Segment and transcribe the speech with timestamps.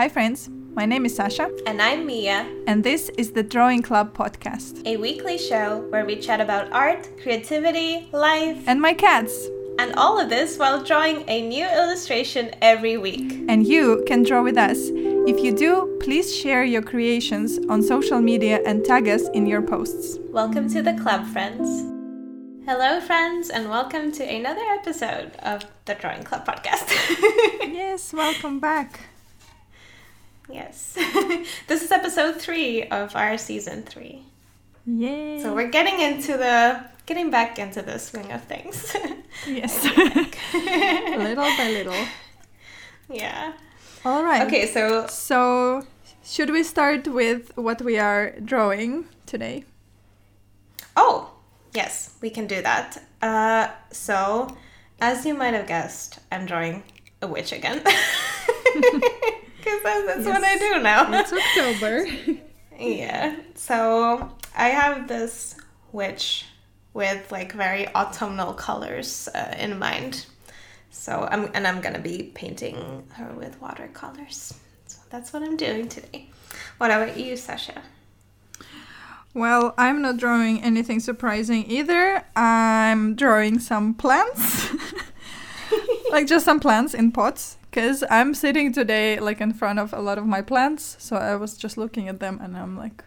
[0.00, 0.48] Hi, friends.
[0.74, 4.80] My name is Sasha, And I'm Mia, and this is the Drawing Club podcast.
[4.86, 9.34] a weekly show where we chat about art, creativity, life, And my cats.
[9.78, 13.44] and all of this while drawing a new illustration every week.
[13.46, 14.78] And you can draw with us.
[15.28, 19.60] If you do, please share your creations on social media and tag us in your
[19.60, 20.18] posts.
[20.30, 21.68] Welcome to the club, friends.
[22.64, 26.88] Hello, friends, and welcome to another episode of the Drawing Club podcast.
[27.80, 29.09] Yes, welcome back.
[30.52, 30.94] Yes,
[31.66, 34.24] this is episode three of our season three.
[34.86, 35.40] Yay.
[35.42, 38.96] So we're getting into the getting back into the swing of things.
[39.46, 39.84] yes.
[40.54, 42.06] little by little.
[43.08, 43.52] yeah.
[44.04, 44.46] All right.
[44.46, 45.84] Okay, so So,
[46.24, 49.64] should we start with what we are drawing today?
[50.96, 51.32] Oh,
[51.74, 53.02] yes, we can do that.
[53.20, 54.56] Uh, so,
[55.00, 56.82] as you might have guessed, I'm drawing
[57.20, 57.82] a witch again.
[59.60, 61.20] Because that's, that's what I do now.
[61.20, 62.06] It's October.
[62.78, 63.36] yeah.
[63.54, 65.56] So, I have this
[65.92, 66.46] witch
[66.94, 70.26] with like very autumnal colors uh, in mind.
[70.90, 74.54] So, I'm and I'm gonna be painting her with watercolors.
[74.86, 76.30] So that's what I'm doing today.
[76.78, 77.82] What about you, Sasha?
[79.34, 82.24] Well, I'm not drawing anything surprising either.
[82.34, 84.70] I'm drawing some plants.
[86.10, 90.00] like just some plants in pots because I'm sitting today like in front of a
[90.00, 90.96] lot of my plants.
[90.98, 93.04] So I was just looking at them and I'm like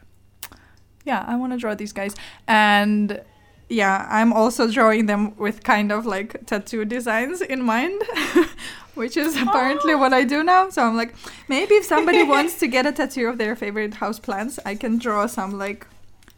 [1.05, 2.15] yeah, I want to draw these guys.
[2.47, 3.21] And
[3.69, 8.01] yeah, I'm also drawing them with kind of like tattoo designs in mind,
[8.95, 10.69] which is apparently what I do now.
[10.69, 11.13] So I'm like,
[11.47, 14.97] maybe if somebody wants to get a tattoo of their favorite house plants, I can
[14.97, 15.87] draw some like,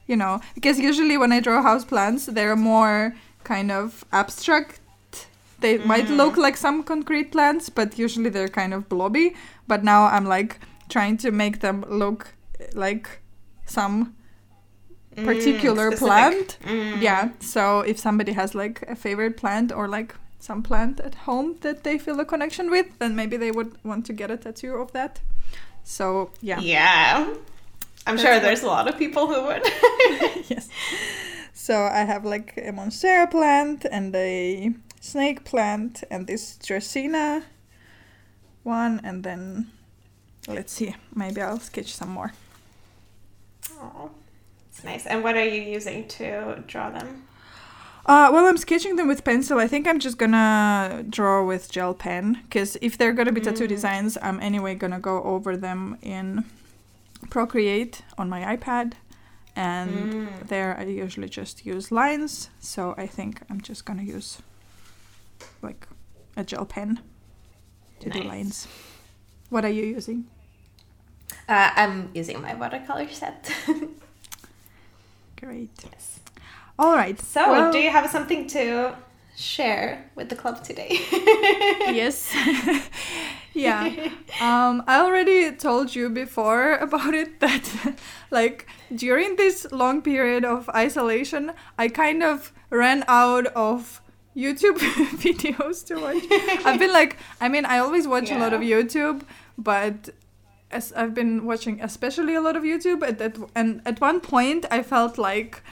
[0.07, 4.79] you know, because usually when I draw house plants, they're more kind of abstract.
[5.65, 9.35] They might look like some concrete plants, but usually they're kind of blobby.
[9.67, 12.35] But now I'm like trying to make them look
[12.75, 13.21] like
[13.65, 14.15] some
[15.15, 16.07] particular specific.
[16.07, 16.57] plant.
[16.61, 17.01] Mm.
[17.01, 17.29] Yeah.
[17.39, 21.83] So if somebody has like a favorite plant or like some plant at home that
[21.83, 24.91] they feel a connection with, then maybe they would want to get a tattoo of
[24.91, 25.21] that.
[25.83, 26.59] So yeah.
[26.59, 27.33] Yeah.
[28.05, 29.63] I'm That's sure there's a lot of people who would.
[30.47, 30.69] yes.
[31.53, 37.43] So I have like a monstera plant and a snake plant and this dracaena
[38.63, 39.67] one and then
[40.47, 42.31] let's see, maybe I'll sketch some more.
[43.79, 44.09] oh,
[44.69, 45.05] it's nice.
[45.05, 47.23] And what are you using to draw them?
[48.07, 49.57] Uh, well, I'm sketching them with pencil.
[49.57, 53.65] I think I'm just gonna draw with gel pen because if they're gonna be tattoo
[53.65, 53.69] Mm.
[53.75, 56.45] designs, I'm anyway gonna go over them in
[57.31, 58.93] Procreate on my iPad,
[59.55, 60.47] and Mm.
[60.47, 62.49] there I usually just use lines.
[62.59, 64.37] So I think I'm just gonna use
[65.61, 65.87] like
[66.37, 66.99] a gel pen
[67.99, 68.67] to do lines.
[69.49, 70.25] What are you using?
[71.47, 73.51] Uh, I'm using my watercolor set.
[75.39, 75.69] Great.
[75.91, 76.19] yes.
[76.79, 77.19] All right.
[77.19, 78.95] So, well- do you have something to
[79.37, 80.97] share with the club today?
[81.91, 82.33] yes
[83.53, 84.09] yeah
[84.41, 87.69] um i already told you before about it that
[88.31, 94.01] like during this long period of isolation i kind of ran out of
[94.35, 94.77] youtube
[95.25, 96.23] videos to watch
[96.65, 99.21] i've been like i mean i always watch a lot of youtube
[99.57, 100.09] but
[100.71, 104.65] as i've been watching especially a lot of youtube at that and at one point
[104.71, 105.63] i felt like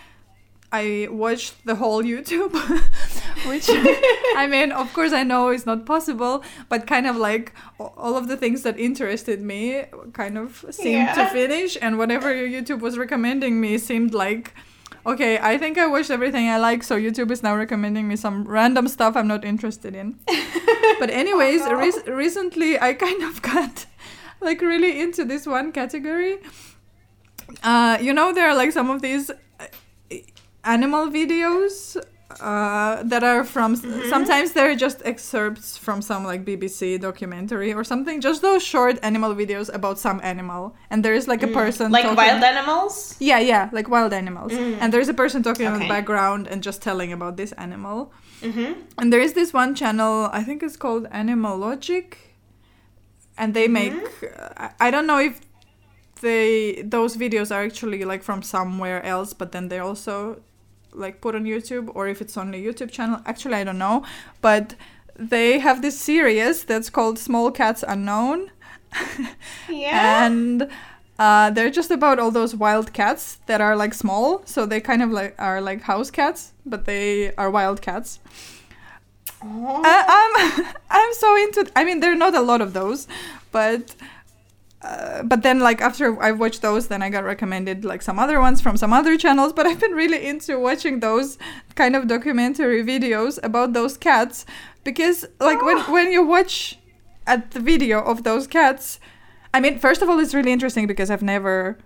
[0.73, 2.51] I watched the whole YouTube,
[3.47, 8.17] which I mean, of course, I know is not possible, but kind of like all
[8.17, 12.97] of the things that interested me kind of seemed to finish, and whatever YouTube was
[12.97, 14.55] recommending me seemed like.
[15.05, 18.45] Okay, I think I watched everything I like, so YouTube is now recommending me some
[18.47, 20.17] random stuff I'm not interested in.
[20.99, 21.75] but anyways, Oh, no.
[21.79, 23.85] rec- recently I kind of got
[24.39, 26.37] like really into this one category.
[27.63, 30.15] Uh, you know, there are like some of these uh,
[30.63, 31.97] animal videos
[32.39, 33.75] uh, that are from.
[34.09, 38.21] Sometimes they're just excerpts from some like BBC documentary or something.
[38.21, 42.03] Just those short animal videos about some animal, and there is like a person like
[42.03, 43.15] talking- wild animals?
[43.19, 44.51] yeah, yeah, like wild animals.
[44.53, 48.11] And there's a person talking in the background and just telling about this animal.
[48.41, 48.73] Mm-hmm.
[48.97, 52.15] And there is this one channel, I think it's called Animalogic,
[53.37, 53.93] and they make.
[54.57, 55.39] I I don't know if
[56.21, 60.41] they those videos are actually like from somewhere else, but then they also
[60.93, 63.19] like put on YouTube, or if it's on a YouTube channel.
[63.25, 64.03] Actually, I don't know,
[64.41, 64.75] but
[65.15, 68.51] they have this series that's called Small Cats Unknown.
[69.69, 70.25] Yeah.
[70.25, 70.69] and
[71.17, 75.01] uh, they're just about all those wild cats that are like small so they kind
[75.01, 78.19] of like are like house cats but they are wild cats
[79.43, 79.81] Oh.
[79.83, 81.69] uh, I'm I'm so into.
[81.75, 83.07] I mean, there are not a lot of those,
[83.51, 83.93] but
[84.83, 88.39] uh, but then like after I watched those, then I got recommended like some other
[88.39, 89.53] ones from some other channels.
[89.53, 91.37] But I've been really into watching those
[91.75, 94.45] kind of documentary videos about those cats
[94.83, 96.77] because like when when you watch
[97.25, 98.99] at the video of those cats,
[99.53, 101.77] I mean, first of all, it's really interesting because I've never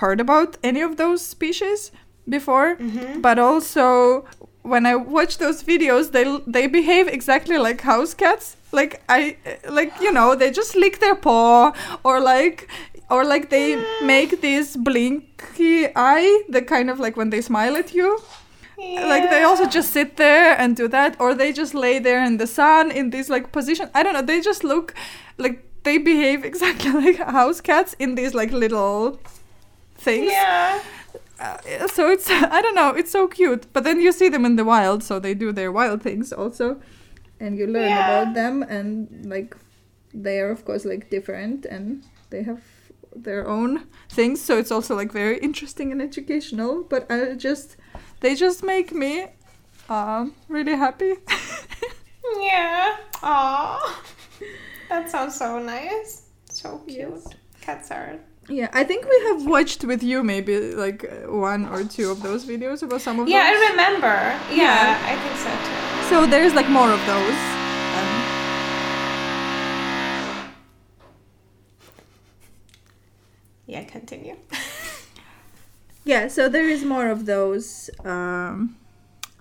[0.00, 1.90] heard about any of those species
[2.28, 3.20] before, Mhm.
[3.22, 4.24] but also
[4.68, 8.56] when I watch those videos, they they behave exactly like house cats.
[8.72, 9.36] Like I
[9.68, 11.72] like you know they just lick their paw
[12.04, 12.68] or like
[13.10, 17.94] or like they make this blinky eye, the kind of like when they smile at
[17.94, 18.20] you.
[18.78, 22.36] Like they also just sit there and do that, or they just lay there in
[22.36, 23.90] the sun in this like position.
[23.92, 24.22] I don't know.
[24.22, 24.94] They just look
[25.36, 29.18] like they behave exactly like house cats in these like little
[29.96, 30.30] things.
[30.30, 30.80] Yeah.
[31.40, 32.90] Uh, so it's I don't know.
[32.90, 33.66] It's so cute.
[33.72, 36.80] But then you see them in the wild, so they do their wild things also,
[37.40, 38.04] and you learn Yeah.
[38.22, 39.56] about them and like
[40.14, 42.62] they are of course like different and they have
[43.14, 44.40] their own things.
[44.40, 46.82] So it's also like very interesting and educational.
[46.82, 47.76] But I just
[48.20, 49.26] they just make me
[49.88, 51.14] um really happy.
[52.40, 52.96] Yeah.
[53.22, 54.02] Aw.
[54.90, 56.22] That sounds so nice.
[56.50, 56.98] So cute.
[57.10, 57.26] Yes.
[57.60, 58.18] Cats are.
[58.48, 62.46] Yeah, I think we have watched with you maybe like one or two of those
[62.46, 63.60] videos about some of Yeah, those.
[63.60, 64.06] I remember.
[64.50, 65.02] Yeah, Yeah.
[65.04, 66.08] I think so too.
[66.08, 67.38] So there's like more of those.
[67.98, 68.24] Um,
[73.66, 74.36] Yeah, continue.
[76.04, 78.76] yeah, so there is more of those um,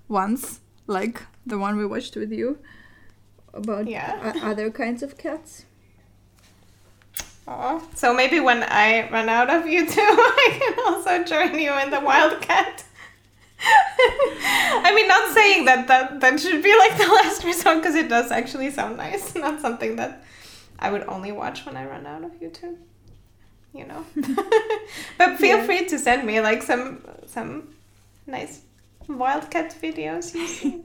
[0.10, 2.60] ones, like the one we watched with you
[3.54, 4.34] about Yeah.
[4.44, 5.64] other kinds of cats.
[7.48, 7.80] Aw.
[7.96, 12.00] So maybe when I run out of YouTube, I can also join you in the
[12.00, 12.84] Wildcat.
[14.88, 18.10] I mean, not saying that that, that should be like the last resort because it
[18.10, 19.34] does actually sound nice.
[19.36, 20.24] Not something that
[20.80, 22.78] I would only watch when I run out of YouTube.
[23.74, 24.06] You know.
[25.18, 25.66] but feel Yeah.
[25.66, 27.70] free to send me like some some
[28.26, 28.62] nice
[29.08, 30.82] Wildcat videos you see.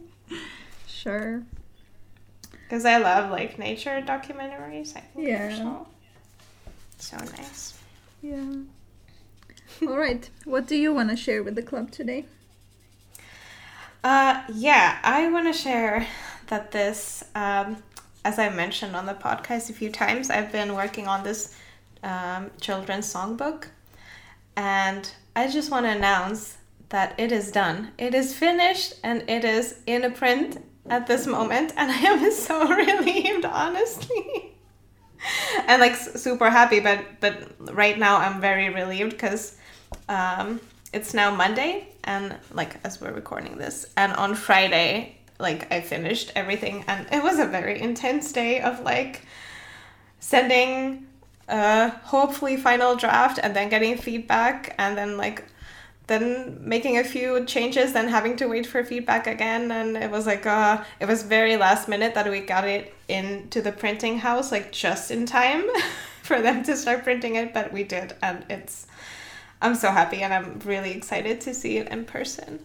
[0.86, 1.42] Sure.
[2.52, 4.96] Because I love like nature documentaries.
[4.96, 5.56] I think Yeah.
[5.56, 5.86] so,
[7.02, 7.78] so nice.
[8.22, 8.54] Yeah.
[9.82, 10.28] All right.
[10.44, 12.26] What do you want to share with the club today?
[14.04, 16.06] Uh, yeah, I want to share
[16.46, 17.82] that this, um,
[18.24, 21.56] as I mentioned on the podcast a few times, I've been working on this
[22.02, 23.66] um, children's songbook,
[24.56, 26.58] and I just want to announce
[26.88, 27.92] that it is done.
[27.96, 32.30] It is finished and it is in a print at this moment, and I am
[32.32, 34.51] so relieved, honestly.
[35.66, 37.34] and like super happy, but but
[37.74, 39.56] right now I'm very relieved because
[40.08, 40.60] um,
[40.92, 46.32] it's now Monday, and like as we're recording this, and on Friday, like I finished
[46.34, 49.22] everything, and it was a very intense day of like
[50.20, 51.06] sending
[51.48, 55.44] a hopefully final draft, and then getting feedback, and then like
[56.06, 60.26] then making a few changes, then having to wait for feedback again, and it was
[60.26, 64.52] like uh, it was very last minute that we got it into the printing house,
[64.52, 65.64] like just in time
[66.22, 68.86] for them to start printing it, but we did, and it's.
[69.62, 72.58] I'm so happy and I'm really excited to see it in person.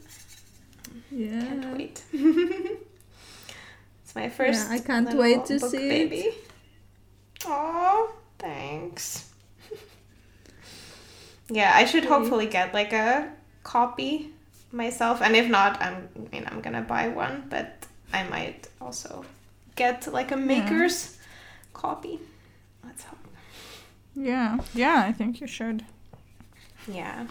[1.11, 1.41] Yeah.
[1.45, 2.03] Can't wait.
[2.11, 4.71] it's my first.
[4.71, 6.09] I can't wait to see it.
[6.09, 6.29] baby.
[7.45, 9.26] Oh, thanks.
[11.49, 13.31] Yeah, I should hopefully get like a
[13.63, 14.29] copy
[14.71, 19.25] myself, and if not, I'm I mean I'm gonna buy one, but I might also
[19.75, 21.17] get like a maker's
[21.73, 22.19] copy.
[22.83, 23.17] Let's hope.
[24.15, 24.57] Yeah.
[24.73, 25.85] Yeah, I think you should.
[26.87, 27.27] Yeah.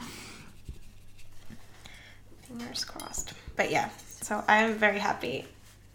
[2.42, 3.32] Fingers crossed.
[3.56, 3.88] But yeah,
[4.20, 5.46] so I am very happy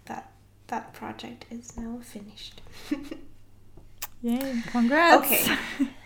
[0.06, 0.32] that
[0.68, 2.62] that project is now finished.
[4.22, 4.62] Yay.
[4.72, 5.26] Congrats.
[5.26, 5.58] Okay.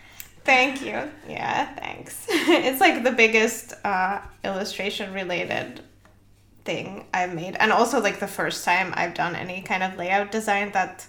[0.46, 1.10] Thank you.
[1.28, 2.26] Yeah, thanks.
[2.28, 5.80] it's like the biggest uh, illustration related
[6.64, 7.56] thing I've made.
[7.58, 11.06] And also like the first time I've done any kind of layout design that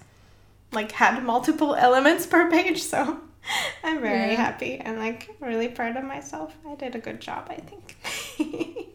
[0.71, 2.81] like had multiple elements per page.
[2.83, 3.19] So
[3.83, 4.35] I'm very Yeah.
[4.35, 6.53] happy and like really proud of myself.
[6.67, 8.93] I did a good job, I think.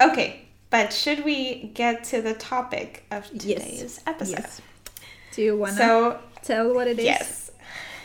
[0.00, 3.42] okay, but should we get to the topic of Yes.
[3.62, 4.38] today's episode?
[4.38, 4.60] Yes.
[5.32, 7.04] Do you want to So tell what it is?
[7.04, 7.49] Yes.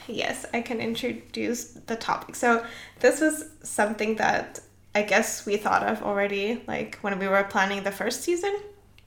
[0.07, 2.35] Yes, I can introduce the topic.
[2.35, 2.65] So,
[2.99, 4.59] this was something that
[4.93, 8.55] I guess we thought of already, like when we were planning the first season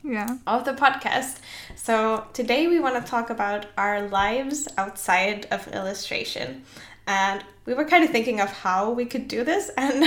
[0.03, 0.37] Yeah.
[0.47, 1.39] of the podcast.
[1.77, 6.65] So, today we want to talk about our lives outside of illustration.
[7.07, 10.05] And we were kind of thinking of how we could do this, and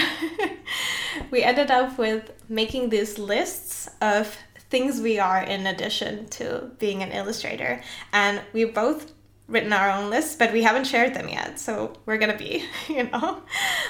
[1.32, 4.38] we ended up with making these lists of
[4.70, 7.82] things we are in addition to being an illustrator.
[8.14, 9.12] And we both
[9.52, 11.60] written our own lists, but we haven't shared them yet.
[11.60, 13.44] So we're gonna be, you know,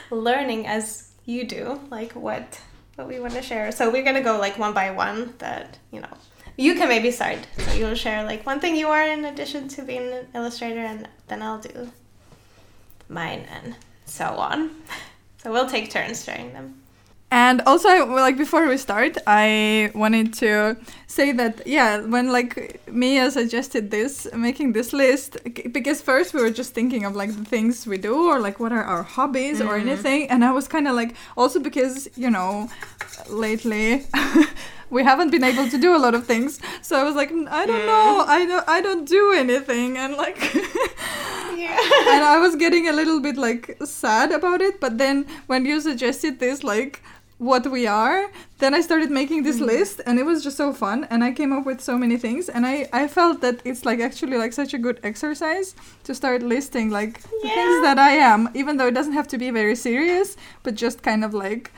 [0.09, 2.59] learning as you do, like what
[2.95, 3.71] what we want to share.
[3.71, 5.35] So we're gonna go like one by one.
[5.37, 6.17] That you know,
[6.57, 7.39] you can maybe start.
[7.57, 11.07] So you'll share like one thing you are in addition to being an illustrator, and
[11.27, 11.91] then I'll do
[13.07, 13.75] mine and
[14.05, 14.71] so on.
[15.43, 16.80] So we'll take turns sharing them.
[17.31, 20.75] And also, like before we start, I wanted to
[21.07, 25.37] say that yeah, when like Mia suggested this, making this list,
[25.71, 28.73] because first we were just thinking of like the things we do or like what
[28.73, 29.69] are our hobbies mm-hmm.
[29.69, 32.69] or anything, and I was kind of like also because you know,
[33.29, 34.05] lately.
[34.91, 37.47] we haven't been able to do a lot of things so i was like mm,
[37.47, 40.53] i don't know i don't i don't do anything and like
[41.55, 41.79] yeah.
[42.09, 45.79] and i was getting a little bit like sad about it but then when you
[45.79, 47.01] suggested this like
[47.41, 48.29] what we are
[48.59, 49.73] then i started making this mm-hmm.
[49.73, 52.47] list and it was just so fun and i came up with so many things
[52.47, 56.43] and i i felt that it's like actually like such a good exercise to start
[56.43, 57.55] listing like yeah.
[57.55, 61.01] things that i am even though it doesn't have to be very serious but just
[61.01, 61.71] kind of like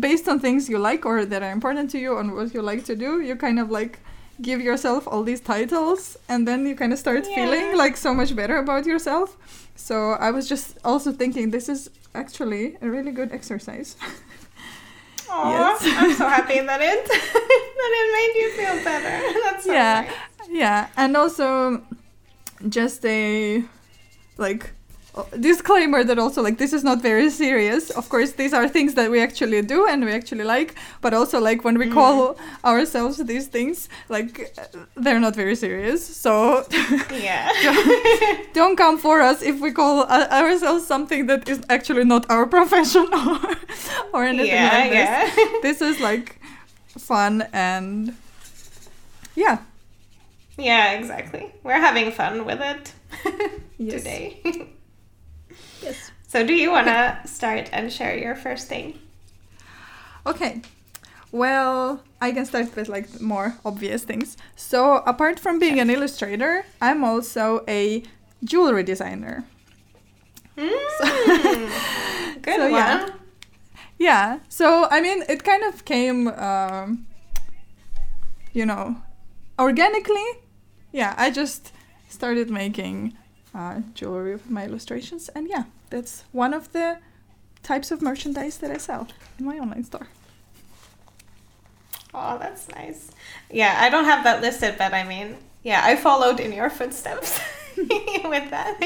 [0.00, 2.84] based on things you like or that are important to you and what you like
[2.84, 4.00] to do you kind of like
[4.42, 7.36] give yourself all these titles and then you kind of start yeah.
[7.36, 9.36] feeling like so much better about yourself
[9.76, 13.94] so i was just also thinking this is actually a really good exercise
[15.30, 15.82] yes.
[15.84, 17.08] I'm so happy that it
[17.78, 19.40] that it made you feel better.
[19.44, 20.48] That's so yeah, nice.
[20.50, 21.82] yeah, and also
[22.68, 23.64] just a
[24.36, 24.72] like
[25.38, 27.90] disclaimer that also like this is not very serious.
[27.90, 31.40] Of course these are things that we actually do and we actually like but also
[31.40, 31.92] like when we mm.
[31.92, 34.56] call ourselves these things like
[34.96, 36.64] they're not very serious so
[37.10, 37.50] yeah.
[37.62, 42.30] don't, don't, come for us if we call uh, ourselves something that is actually not
[42.30, 43.40] our profession or,
[44.14, 45.36] or anything yeah, like this.
[45.36, 45.58] yeah.
[45.62, 46.40] this is like
[46.98, 48.16] fun and
[49.34, 49.58] yeah.
[50.56, 51.52] Yeah exactly.
[51.64, 52.92] We're having fun with it
[53.78, 54.70] today
[55.82, 56.10] Yes.
[56.26, 58.98] So, do you want to start and share your first thing?
[60.26, 60.62] Okay.
[61.32, 64.36] Well, I can start with like more obvious things.
[64.56, 68.02] So, apart from being an illustrator, I'm also a
[68.44, 69.44] jewelry designer.
[70.56, 71.04] Mm, so,
[72.42, 72.72] good so, one.
[72.72, 73.08] Yeah.
[73.98, 74.38] yeah.
[74.48, 77.06] So, I mean, it kind of came, um,
[78.52, 78.96] you know,
[79.58, 80.26] organically.
[80.92, 81.72] Yeah, I just
[82.08, 83.16] started making
[83.54, 85.28] uh, jewelry with my illustrations.
[85.30, 86.98] And yeah, that's one of the
[87.62, 90.08] types of merchandise that I sell in my online store.
[92.12, 93.10] Oh, that's nice.
[93.50, 97.38] Yeah, I don't have that listed, but I mean, yeah, I followed in your footsteps
[97.76, 98.76] with that.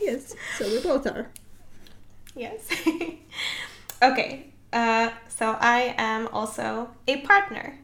[0.00, 1.28] yes, so we both are.
[2.34, 2.68] Yes.
[4.02, 7.78] okay, uh, so I am also a partner.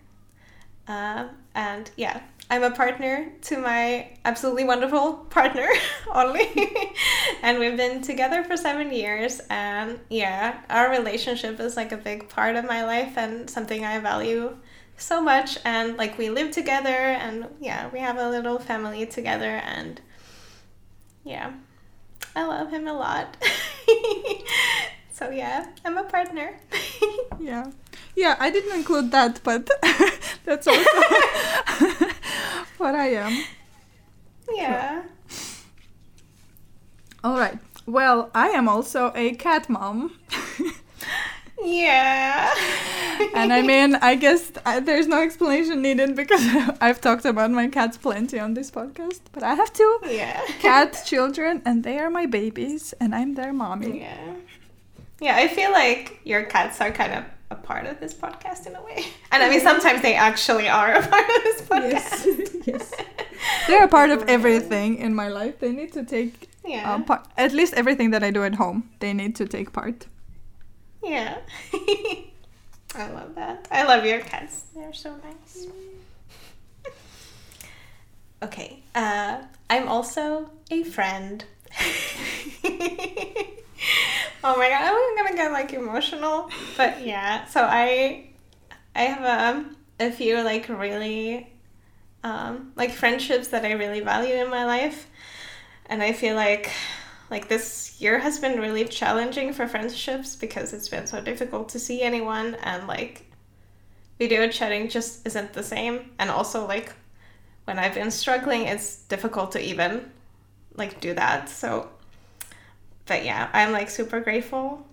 [0.86, 2.20] Uh, and yeah,
[2.50, 5.68] I'm a partner to my absolutely wonderful partner,
[6.10, 6.50] Ollie.
[7.42, 9.40] and we've been together for seven years.
[9.48, 13.98] And yeah, our relationship is like a big part of my life and something I
[14.00, 14.56] value
[14.98, 15.58] so much.
[15.64, 19.62] And like we live together and yeah, we have a little family together.
[19.64, 20.00] And
[21.24, 21.52] yeah,
[22.36, 23.36] I love him a lot.
[25.12, 26.58] so yeah, I'm a partner.
[27.40, 27.70] yeah.
[28.14, 29.68] Yeah, I didn't include that, but
[30.44, 30.82] that's also
[32.78, 33.44] what I am.
[34.52, 35.02] Yeah.
[37.24, 37.58] All right.
[37.86, 40.18] Well, I am also a cat mom.
[41.64, 42.52] yeah.
[43.34, 46.42] and I mean, I guess I, there's no explanation needed because
[46.80, 49.20] I've talked about my cats plenty on this podcast.
[49.32, 50.40] But I have two yeah.
[50.60, 54.00] cat children, and they are my babies, and I'm their mommy.
[54.00, 54.34] Yeah.
[55.20, 58.74] Yeah, I feel like your cats are kind of a part of this podcast in
[58.74, 59.04] a way.
[59.32, 62.18] And I mean, sometimes they actually are a part of this podcast.
[62.66, 62.92] Yes, yes.
[63.66, 65.58] They're a part of everything in my life.
[65.58, 66.94] They need to take yeah.
[66.94, 67.26] Uh, part.
[67.36, 70.06] At least everything that I do at home, they need to take part.
[71.02, 71.38] Yeah.
[72.94, 73.66] I love that.
[73.70, 74.54] I love your cats.
[74.74, 75.66] They're so nice.
[78.42, 78.82] okay.
[78.94, 81.44] Uh, I'm also a friend.
[84.44, 86.50] Oh my god, I'm gonna get like emotional.
[86.76, 88.30] But yeah, so I
[88.94, 91.52] I have um, a few like really
[92.24, 95.08] um, like friendships that I really value in my life.
[95.86, 96.70] And I feel like
[97.30, 101.78] like this year has been really challenging for friendships because it's been so difficult to
[101.78, 103.24] see anyone and like
[104.18, 106.92] video chatting just isn't the same and also like
[107.64, 110.10] when I've been struggling it's difficult to even
[110.76, 111.48] like do that.
[111.48, 111.88] So
[113.06, 114.86] but yeah, I'm like super grateful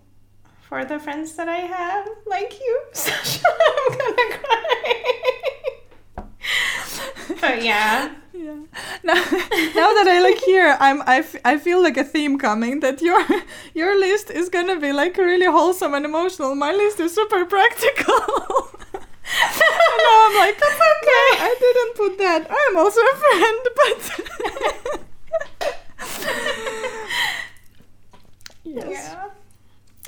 [0.61, 3.45] for the friends that I have, like you, Sasha.
[3.89, 5.03] I'm gonna cry.
[7.41, 8.55] but yeah, yeah,
[9.03, 12.79] now, now that I like hear, I'm I, f- I feel like a theme coming
[12.81, 13.23] that your
[13.73, 16.55] your list is gonna be like really wholesome and emotional.
[16.55, 18.13] My list is super practical.
[18.93, 21.27] and now I'm like, that's okay.
[21.47, 22.47] I didn't put that.
[22.49, 25.05] I'm also a friend, but
[28.75, 29.15] yes.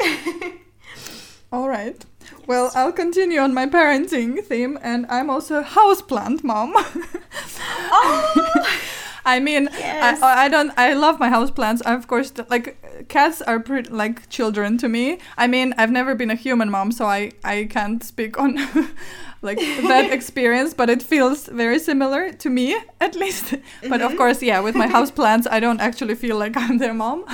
[0.01, 0.51] Yeah.
[1.51, 2.03] All right.
[2.48, 6.74] Well, I'll continue on my parenting theme, and I'm also a houseplant mom.
[7.91, 8.98] oh.
[9.25, 10.22] I mean, Yes.
[10.22, 10.72] I, I don't.
[10.78, 11.82] I love my house houseplants.
[11.82, 12.75] Of course, like
[13.08, 15.18] cats are pretty like children to me.
[15.38, 18.56] I mean, I've never been a human mom, so I I can't speak on
[19.42, 20.74] like that experience.
[20.75, 23.56] But it feels very similar to me, at least.
[23.90, 24.18] But of Mhm.
[24.18, 27.25] course, yeah, with my houseplants, I don't actually feel like I'm their mom,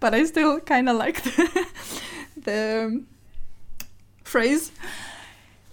[0.00, 1.66] but I still kind of like the,
[2.44, 3.02] the
[4.24, 4.72] phrase.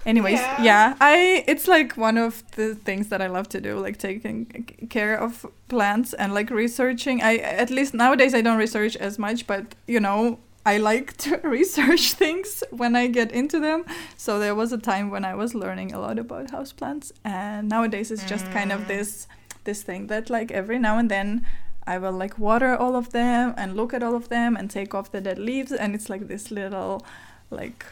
[0.05, 0.63] Anyways, Yeah.
[0.63, 0.95] yeah.
[1.01, 4.45] I it's like one of the things that I love to do, like taking
[4.89, 7.21] care of plants and like researching.
[7.23, 11.37] I at least nowadays I don't research as much, but you know, I like to
[11.43, 13.83] research things when I get into them.
[14.17, 18.11] So there was a time when I was learning a lot about houseplants and nowadays
[18.11, 18.87] it's just kind of Mm.
[18.87, 19.27] this
[19.63, 21.45] this thing that like every now and then
[21.87, 24.93] I will like water all of them and look at all of them and take
[24.93, 27.03] off the dead leaves and it's like this little
[27.49, 27.85] like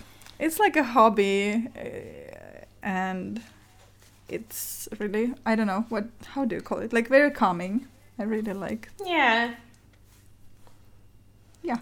[0.44, 3.42] it's like a hobby uh, and
[4.30, 7.88] it's really I don't know what how do you call it like very calming
[8.20, 9.56] I really like Yeah.
[11.64, 11.80] Yeah.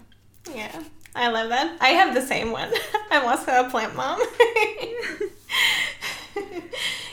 [0.54, 0.82] Yeah.
[1.14, 1.76] I love that.
[1.80, 2.72] I have the same one.
[3.10, 4.18] I'm also a plant mom.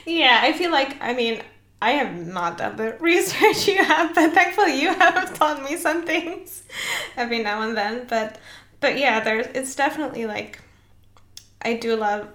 [0.05, 1.41] yeah, I feel like, I mean,
[1.81, 6.05] I have not done the research you have, but thankfully you have taught me some
[6.05, 6.63] things
[7.17, 8.07] every now and then.
[8.07, 8.37] But,
[8.79, 10.59] but yeah, there's, it's definitely like,
[11.61, 12.27] I do love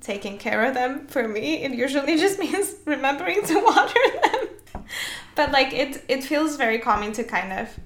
[0.00, 1.06] taking care of them.
[1.06, 4.84] For me, it usually just means remembering to water them.
[5.34, 7.78] But like, it, it feels very calming to kind of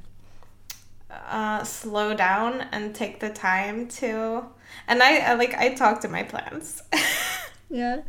[1.10, 4.44] uh, slow down and take the time to
[4.88, 6.82] and I, I like I talk to my plants
[7.70, 8.02] yeah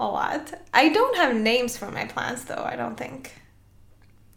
[0.00, 0.52] a lot.
[0.72, 3.32] I don't have names for my plants though, I don't think.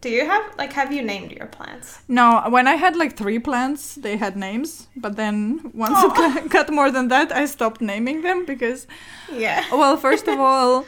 [0.01, 1.99] Do you have like have you named your plants?
[2.07, 6.41] no when I had like three plants they had names but then once it Aw.
[6.55, 8.87] got, more than that I stopped naming them because
[9.45, 9.63] Yeah.
[9.71, 10.85] well first of all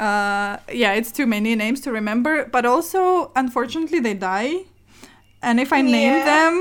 [0.00, 4.52] uh, yeah it's too many names to remember but also unfortunately they die
[5.42, 6.24] and if i name Yeah.
[6.24, 6.54] them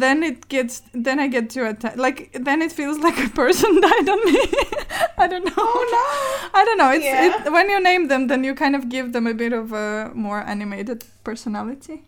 [0.00, 3.80] then it gets then i get to attack like then it feels like a person
[3.88, 4.38] died on me
[5.18, 6.58] i don't know Oh no.
[6.60, 7.44] i don't know it's Yeah.
[7.46, 10.10] it, when you name them then you kind of give them a bit of a
[10.14, 12.04] more animated personality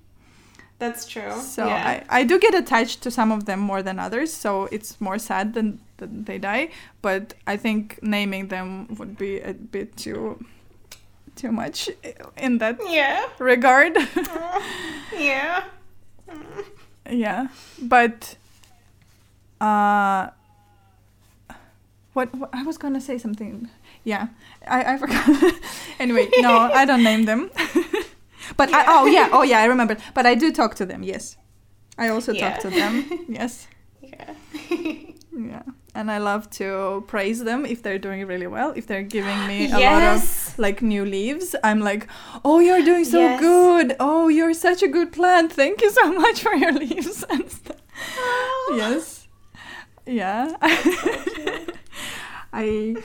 [0.78, 1.32] That's true.
[1.40, 2.04] so yeah.
[2.08, 5.18] I, I do get attached to some of them more than others so it's more
[5.18, 6.68] sad than, than they die
[7.02, 10.38] but i think naming them would be a bit too
[11.36, 11.88] too much
[12.36, 13.26] in that yeah.
[13.38, 14.62] regard Aw.
[15.18, 15.64] yeah.
[16.28, 16.64] Mm.
[17.10, 17.48] Yeah
[17.82, 18.36] but
[19.60, 20.28] uh
[22.12, 23.68] what, what i was gonna say something.
[24.04, 24.28] Yeah
[24.66, 25.54] i, I forgot.
[25.98, 27.50] Anyway no i don't name them.
[28.56, 29.96] But I, oh yeah oh yeah i remember.
[30.14, 31.36] But i do talk to them yes.
[31.98, 32.50] I also Yeah.
[32.52, 33.66] talk to them yes.
[34.00, 34.34] Yeah.
[35.36, 35.62] yeah
[35.98, 36.68] and i love to
[37.12, 40.22] praise them if they're doing really well if they're giving me a lot of
[40.58, 41.54] like new leaves.
[41.68, 42.06] I'm like
[42.44, 43.40] oh you're doing so Yes.
[43.40, 43.88] good.
[44.00, 45.52] Oh you're such a good plant.
[45.52, 47.24] Thank you so much for your leaves.
[47.34, 47.80] And stuff.
[48.82, 49.28] Yes.
[50.06, 50.56] Yeah.
[52.52, 52.96] I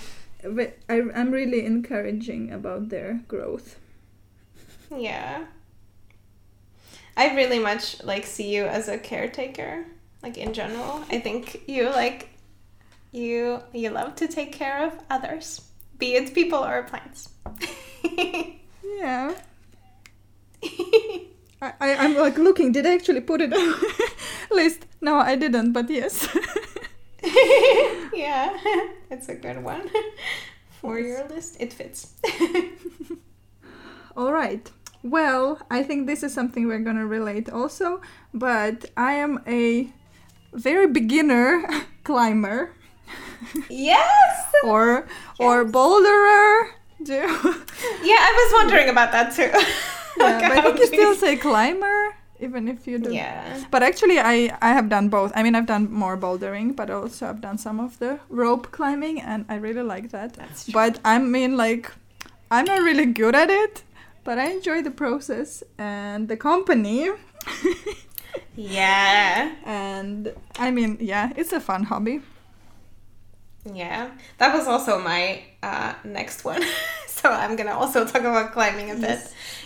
[0.44, 3.80] but I, i'm really encouraging about their growth.
[4.96, 5.46] Yeah.
[7.16, 9.86] I really much like see you as a caretaker,
[10.24, 11.04] like in general.
[11.12, 12.30] I think you like
[13.14, 15.62] you you love to take care of others,
[15.98, 17.30] be it people or plants.
[19.00, 19.34] yeah
[21.62, 23.74] I, I, i'm like looking did i actually put it on
[24.52, 26.28] list no i didn't but yes
[28.14, 28.58] yeah,
[29.10, 29.90] it's a good one
[30.82, 31.56] for your list.
[31.60, 32.14] It fits.
[34.18, 34.70] All right.
[35.04, 38.02] Well, I think this is something we're going to relate also,
[38.34, 39.90] but I am a
[40.54, 41.66] very beginner
[42.04, 42.76] climber
[43.70, 44.52] yes.
[44.64, 45.06] or
[45.40, 45.72] or Yes.
[45.72, 46.70] boulderer.
[47.04, 49.52] Do Yeah, I was wondering about that too.
[50.18, 53.14] yeah, but I think you still say climber even if you do.
[53.14, 53.64] Yeah.
[53.72, 55.32] But actually I I have done both.
[55.36, 59.22] I mean, I've done more bouldering, but also I've done some of the rope climbing
[59.22, 60.34] and I really like that.
[60.34, 60.74] That's true.
[60.74, 61.92] But I mean like
[62.52, 63.84] I'm not really good at it,
[64.24, 67.10] but I enjoy the process and the company.
[68.56, 69.52] Yeah.
[69.66, 72.22] and I mean, yeah, it's a fun hobby.
[73.72, 76.64] Yeah, that was also my uh, next one.
[77.08, 79.20] so I'm gonna also talk about climbing a bit.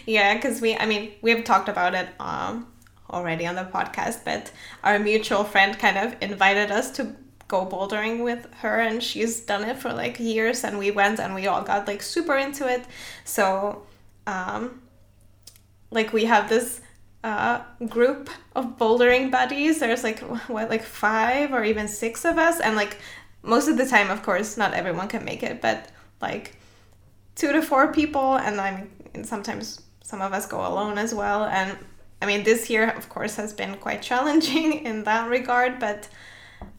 [0.05, 2.67] Yeah, because we, I mean, we've talked about it um,
[3.09, 4.51] already on the podcast, but
[4.83, 7.15] our mutual friend kind of invited us to
[7.47, 11.33] go bouldering with her, and she's done it for like years, and we went and
[11.33, 12.85] we all got like super into it.
[13.25, 13.83] So,
[14.27, 14.81] um,
[15.89, 16.81] like, we have this
[17.23, 19.79] uh, group of bouldering buddies.
[19.79, 22.97] There's like what, like five or even six of us, and like
[23.47, 25.89] most of the time, of course, not everyone can make it, but
[26.21, 26.55] like
[27.35, 31.45] two to four people, and I'm and sometimes some of us go alone as well.
[31.45, 31.77] And
[32.21, 36.07] I mean, this year, of course, has been quite challenging in that regard, but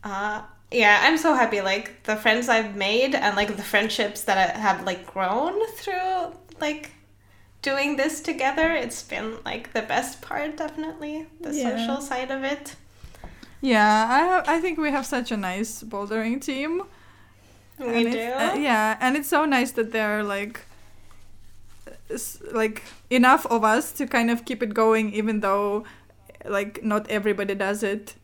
[0.04, 1.61] uh, yeah, I'm so happy.
[1.61, 6.35] Like the friends I've made and like the friendships that I have like grown through
[6.61, 6.90] like
[7.62, 8.72] doing this together.
[8.72, 11.76] It's been like the best part, definitely the Yeah.
[11.76, 12.76] social side of it.
[13.60, 16.82] Yeah, I have, I think we have such a nice bouldering team.
[17.78, 18.18] We and do.
[18.20, 20.60] uh, yeah, and it's so nice that there are like
[22.52, 25.84] like enough of us to kind of keep it going even though
[26.46, 28.14] like not everybody does it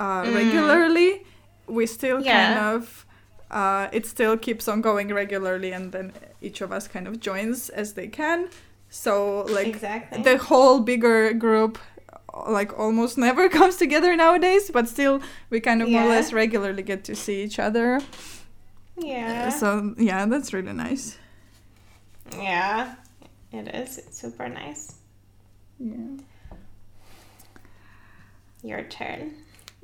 [0.00, 0.34] uh, Mm.
[0.34, 1.24] regularly.
[1.66, 2.54] We still Yeah.
[2.54, 3.04] kind of
[3.50, 7.68] uh, it still keeps on going regularly and then each of us kind of joins
[7.70, 8.48] as they can.
[8.90, 10.22] So like exactly.
[10.22, 11.78] the whole bigger group
[12.48, 15.20] like almost never comes together nowadays but still
[15.50, 18.00] we kind of more or less regularly get to see each other
[18.96, 19.48] yeah.
[19.48, 21.18] so yeah that's really nice
[22.38, 22.94] yeah.
[23.50, 23.96] It is.
[23.96, 24.94] It's super nice.
[25.80, 26.18] yeah
[28.62, 29.34] Your turn.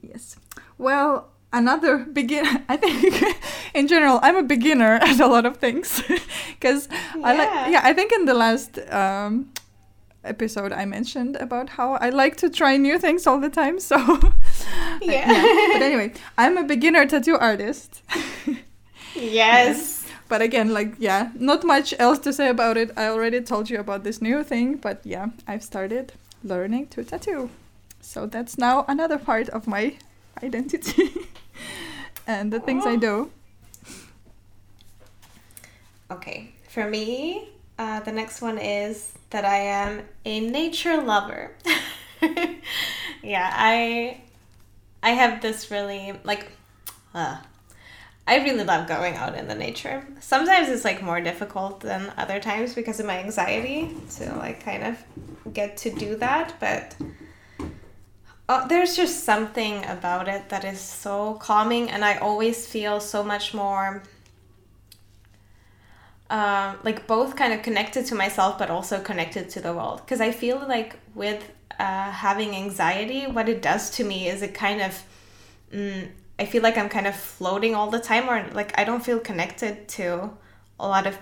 [0.02, 0.36] yes
[0.76, 3.14] well another beginner i think
[3.74, 6.02] in general i'm a beginner at a lot of things
[6.58, 6.88] because
[7.22, 7.68] i like Yeah.
[7.70, 9.50] yeah i think in the last um
[10.24, 13.96] episode i mentioned about how i like to try new things all the time so
[15.02, 15.42] Yeah.
[15.72, 18.02] but anyway i'm a beginner tattoo artist
[19.14, 20.00] Yes.
[20.28, 22.90] But again, like, yeah, not much else to say about it.
[22.96, 27.50] I already told you about this new thing, but yeah, I've started learning to tattoo.
[28.00, 29.94] So that's now another part of my
[30.42, 31.10] identity
[32.26, 32.96] and the things I Oh.
[32.96, 33.30] do.
[36.10, 41.50] Okay, for me, uh, the next one is that I am a nature lover.
[43.20, 44.20] yeah, I
[45.02, 46.52] I have this really like
[47.12, 47.38] uh,
[48.28, 50.06] I really love going out in the nature.
[50.20, 54.84] Sometimes it's like more difficult than other times because of my anxiety to like kind
[54.84, 56.94] of get to do that, but
[58.46, 63.24] Oh, there's just something about it that is so calming, and I always feel so
[63.24, 64.02] much more
[66.30, 70.00] um, like both kind of connected to myself but also connected to the world.
[70.04, 71.42] Because i feel like with
[71.78, 75.02] uh, having anxiety what it does to me is it kind of
[75.72, 76.08] mm,
[76.38, 79.18] i feel like i'm kind of floating all the time or like i don't feel
[79.18, 80.30] connected to
[80.80, 81.16] a lot of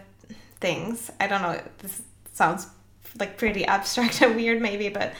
[0.60, 1.10] things.
[1.20, 2.68] I don't know this sounds
[3.18, 5.12] like pretty abstract and weird maybe but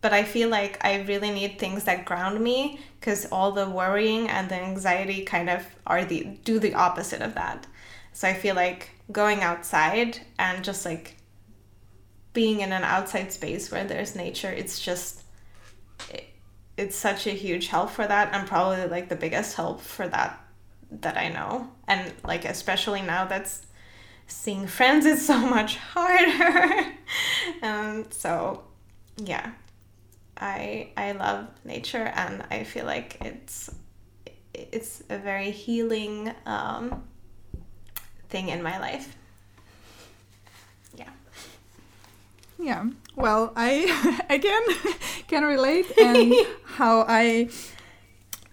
[0.00, 4.28] but i feel like i really need things that ground me because all the worrying
[4.28, 7.66] and the anxiety kind of are the do the opposite of that.
[8.12, 11.16] So I feel like going outside and just like
[12.32, 15.22] being in an outside space where there's nature, it's just
[16.10, 16.24] it,
[16.76, 20.40] it's such a huge help for that and probably like the biggest help for that
[20.90, 21.68] that I know.
[21.86, 23.66] And like especially now that's
[24.26, 26.92] seeing friends is so much harder.
[27.62, 28.64] and so
[29.16, 29.52] yeah.
[30.40, 33.70] I I love nature and I feel like it's
[34.54, 37.02] it's a very healing um
[38.28, 39.16] thing in my life.
[40.96, 41.10] Yeah.
[42.58, 42.84] Yeah.
[43.16, 44.62] Well, I again
[45.28, 47.48] can relate, and how I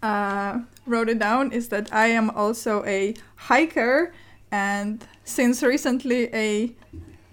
[0.02, 4.14] uh, wrote it down is that I am also a hiker,
[4.52, 6.72] and since recently a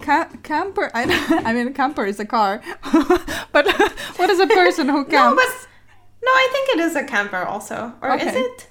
[0.01, 0.91] ca- camper.
[0.93, 1.03] I,
[1.45, 2.61] I mean, camper is a car,
[3.51, 3.65] but
[4.17, 5.41] what is a person who No, camps?
[5.43, 5.67] but
[6.25, 7.93] no, I think it is a camper also.
[8.01, 8.67] Or is it?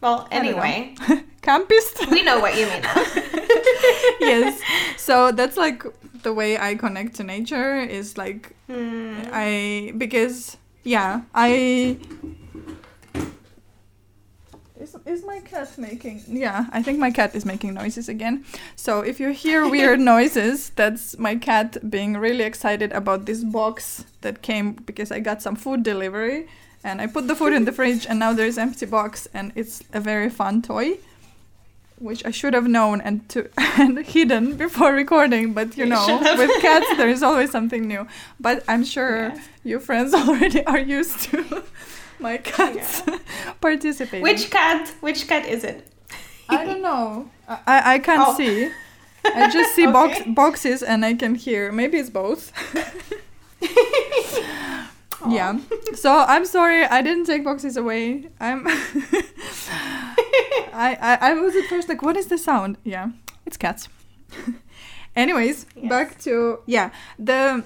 [0.00, 0.60] Well, I don't know.
[0.62, 0.94] anyway,
[1.42, 2.10] Campist.
[2.10, 2.82] we know what you mean
[4.20, 4.60] yes.
[4.96, 5.82] So that's like
[6.22, 9.22] the way I connect to nature is like Hmm.
[9.32, 11.98] I because yeah I
[14.78, 18.44] is, is my cat making yeah I think my cat is making noises again
[18.76, 24.04] so if you hear weird noises that's my cat being really excited about this box
[24.22, 26.46] that came because I got some food delivery
[26.84, 29.82] and I put the food in the fridge and now there's empty box and it's
[29.92, 30.98] a very fun toy
[31.98, 36.20] which I should have known and to and hidden before recording but you You know
[36.38, 38.06] with cats there is always something new
[38.40, 39.40] but I'm sure Yeah.
[39.64, 41.62] your friends already are used to
[42.18, 43.02] my cats
[43.60, 44.22] participating.
[44.22, 44.88] Which cat?
[45.00, 45.86] Which cat is it?
[46.50, 47.30] I don't know.
[47.48, 48.34] I, I can't Oh.
[48.36, 48.70] see.
[49.24, 51.72] I just see box boxes and I can hear.
[51.72, 52.52] Maybe it's both.
[55.28, 55.58] Yeah.
[55.94, 58.28] So I'm sorry I didn't take boxes away.
[58.40, 58.66] I'm.
[60.72, 62.76] I, I I was at first like, what is the sound?
[62.84, 63.08] Yeah,
[63.46, 63.88] it's cats.
[65.16, 65.88] Anyways, Yes.
[65.88, 67.64] back to yeah the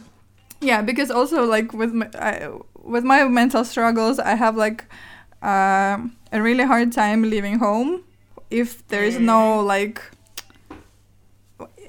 [0.60, 2.48] yeah because also like with my I,
[2.82, 4.84] with my mental struggles I have like
[5.42, 8.02] um, a really hard time leaving home
[8.50, 10.00] if there is no like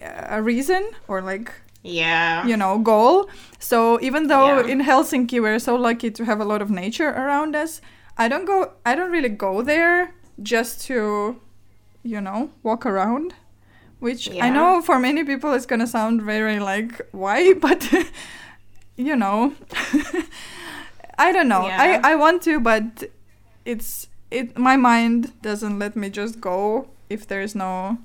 [0.01, 1.51] a reason or like
[1.88, 2.45] Yeah.
[2.48, 4.71] you know goal so even though Yeah.
[4.74, 7.80] in helsinki we're so lucky to have a lot of nature around us
[8.17, 10.98] i don't go i don't really go there just to
[12.04, 13.34] you know walk around
[14.00, 17.82] which i know for many people it's gonna sound very like why but
[18.98, 19.54] you know
[21.17, 22.00] i don't know Yeah.
[22.04, 23.04] i i want to but
[23.65, 27.98] it's it my mind doesn't let me just go if there's no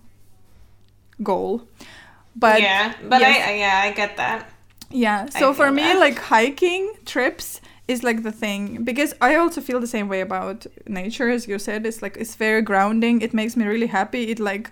[1.22, 1.62] goal
[2.36, 3.46] but yeah, but yes.
[3.46, 4.50] I, I yeah I get that.
[4.90, 5.26] yeah.
[5.30, 5.98] So for me, that.
[5.98, 10.66] like hiking trips is like the thing because I also feel the same way about
[10.86, 11.86] nature, as you said.
[11.86, 13.20] It's like it's very grounding.
[13.22, 14.30] It makes me really happy.
[14.30, 14.70] It like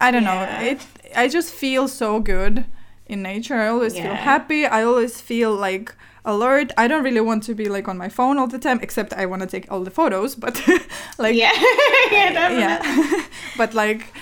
[0.00, 0.60] I don't Yeah.
[0.60, 0.66] know.
[0.70, 0.80] It
[1.14, 2.64] I just feel so good
[3.06, 3.54] in nature.
[3.54, 4.66] I always feel happy.
[4.66, 6.72] I always feel like alert.
[6.76, 9.26] I don't really want to be like on my phone all the time, except I
[9.26, 10.34] want to take all the photos.
[10.34, 10.60] But
[11.18, 11.52] like yeah,
[12.10, 13.22] yeah, yeah
[13.56, 14.12] but like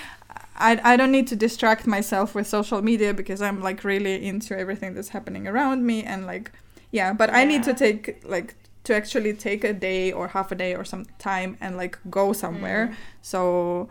[0.57, 4.57] I, I don't need to distract myself with social media because i'm like really into
[4.57, 6.51] everything that's happening around me and like
[6.91, 10.55] yeah but i need to take like to actually take a day or half a
[10.55, 12.95] day or some time and like go somewhere Mm.
[13.21, 13.89] so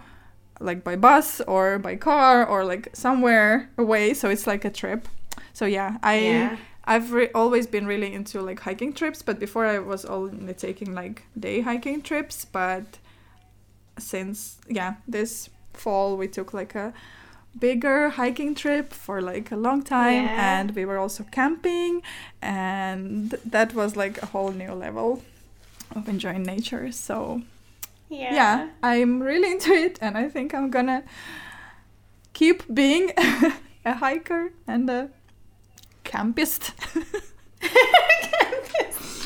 [0.60, 5.08] like by bus or by car or like somewhere away so it's like a trip
[5.52, 6.56] so yeah i Yeah.
[6.86, 10.94] I've re- always been really into like hiking trips, but before I was only taking
[10.94, 12.44] like day hiking trips.
[12.44, 12.98] But
[13.98, 16.92] since yeah, this fall we took like a
[17.58, 20.58] bigger hiking trip for like a long time, Yeah.
[20.58, 22.02] and we were also camping,
[22.42, 25.22] and that was like a whole new level
[25.94, 26.90] of enjoying nature.
[26.92, 27.42] So
[28.08, 31.04] yeah, yeah, I'm really into it, and I think I'm gonna
[32.32, 33.12] keep being
[33.84, 35.10] a hiker and a
[36.04, 36.72] campist.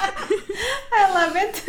[0.01, 1.63] I love it.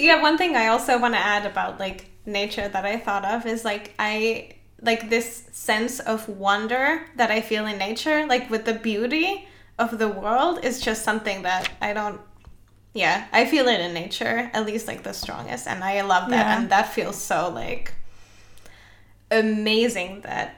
[0.00, 3.46] yeah, one thing I also want to add about like nature that I thought of
[3.46, 8.64] is like I like this sense of wonder that I feel in nature, like with
[8.64, 12.20] the beauty of the world is just something that I don't
[12.94, 16.46] yeah, I feel it in nature, at least like the strongest and I love that
[16.46, 16.58] Yeah.
[16.60, 17.92] and that feels so like
[19.30, 20.54] amazing that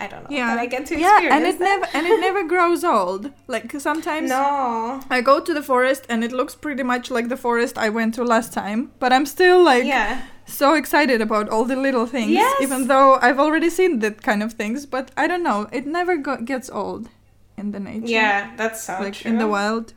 [0.00, 1.64] I don't know that I get to yeah, experience and it that.
[1.64, 3.30] never and it never grows old.
[3.46, 5.00] Like sometimes No.
[5.10, 8.14] I go to the forest and it looks pretty much like the forest I went
[8.14, 10.22] to last time, but I'm still like Yeah.
[10.46, 12.60] So excited about all the little things, Yes.
[12.62, 14.86] even though I've already seen that kind of things.
[14.86, 17.08] But I don't know, it never go- gets old
[17.56, 18.06] in the nature.
[18.06, 19.30] Yeah, that's so like true.
[19.30, 19.94] in the wild.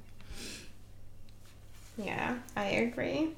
[1.97, 3.29] Yeah, I agree.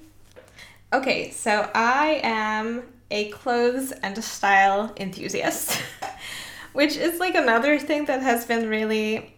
[0.91, 5.79] Okay, so I am a clothes and a style enthusiast,
[6.73, 9.33] which is like another thing that has been really,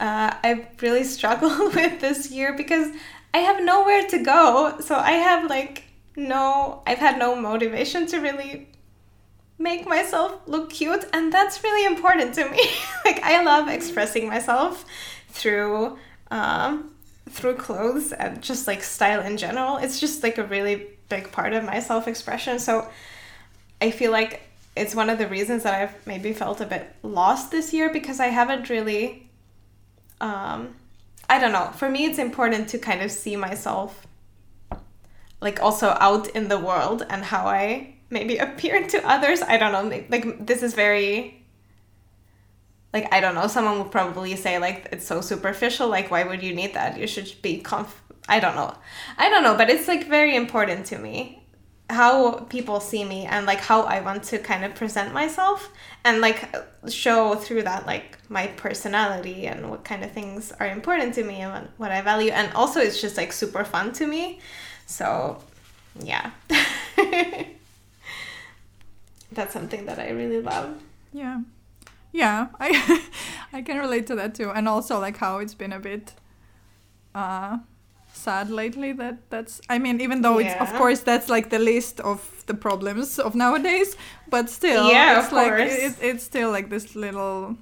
[0.00, 2.92] uh, I've really struggled with this year because
[3.32, 4.76] I have nowhere to go.
[4.80, 5.84] So I have like
[6.16, 8.68] no, I've had no motivation to really
[9.58, 12.60] make myself look cute, and that's really important to me.
[13.04, 14.84] like, I love expressing myself
[15.28, 15.98] through.
[16.30, 16.92] Um,
[17.28, 19.76] through clothes and just like style in general.
[19.78, 22.58] It's just like a really big part of my self expression.
[22.58, 22.88] So
[23.80, 24.42] I feel like
[24.76, 28.20] it's one of the reasons that I've maybe felt a bit lost this year because
[28.20, 29.28] I haven't really.
[30.20, 30.74] Um,
[31.28, 31.70] I don't know.
[31.74, 34.06] For me, it's important to kind of see myself
[35.40, 39.42] like also out in the world and how I maybe appear to others.
[39.42, 40.04] I don't know.
[40.08, 41.46] Like, this is very
[42.92, 46.42] like I don't know, someone would probably say like it's so superficial, like why would
[46.42, 46.98] you need that?
[46.98, 48.74] You should be conf I don't know.
[49.18, 51.42] I don't know, but it's like very important to me
[51.88, 55.70] how people see me and like how I want to kind of present myself
[56.04, 56.52] and like
[56.88, 61.42] show through that like my personality and what kind of things are important to me
[61.42, 64.40] and what, what I value and also it's just like super fun to me.
[64.86, 65.38] So,
[66.00, 66.30] yeah.
[69.32, 70.80] That's something that I really love.
[71.12, 71.40] Yeah.
[72.12, 73.02] Yeah, I
[73.52, 74.50] I can relate to that too.
[74.50, 76.14] And also like how it's been a bit
[77.14, 77.58] uh
[78.12, 82.00] sad lately that that's I mean even though it's of course that's like the list
[82.00, 83.96] of the problems of nowadays,
[84.30, 87.56] but still Yeah, it's of like it, it's still like this little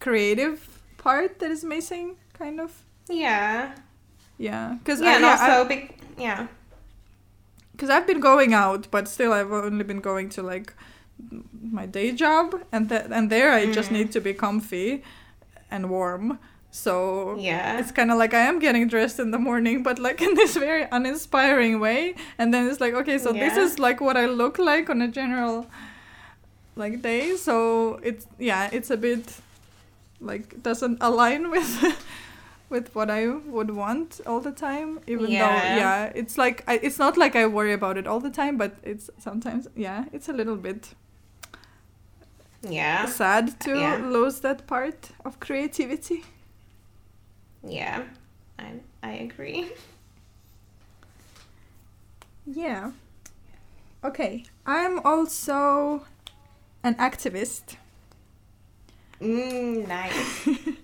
[0.00, 2.70] creative part that is missing kind of.
[3.08, 3.72] Yeah.
[4.38, 6.46] Yeah, cuz Yeah, I, and yeah, I- also big yeah.
[7.74, 10.72] Because I've been going out, but still I've only been going to like
[11.60, 13.92] my day job and th- and there I just Mm.
[13.98, 15.02] need to be comfy
[15.70, 16.38] and warm.
[16.70, 17.78] So Yeah.
[17.78, 20.56] it's kind of like I am getting dressed in the morning, but like in this
[20.56, 22.14] very uninspiring way.
[22.38, 25.08] And then it's like, okay, so this is like what I look like on a
[25.08, 25.66] general
[26.76, 27.36] like day.
[27.36, 29.24] So it's yeah, it's a bit
[30.20, 31.68] like doesn't align with
[32.74, 34.98] with what I would want all the time.
[35.06, 35.76] Even though Yeah.
[35.76, 38.72] yeah, it's like I, it's not like I worry about it all the time, but
[38.82, 40.94] it's sometimes yeah, it's a little bit
[42.62, 43.06] Yeah.
[43.06, 43.96] sad to Yeah.
[44.12, 46.24] lose that part of creativity.
[47.62, 48.02] Yeah.
[48.58, 48.66] I
[49.02, 49.64] I agree.
[52.46, 52.90] Yeah.
[54.02, 54.44] Okay.
[54.66, 56.04] I'm also
[56.82, 57.76] an activist.
[59.20, 60.48] Mm, nice.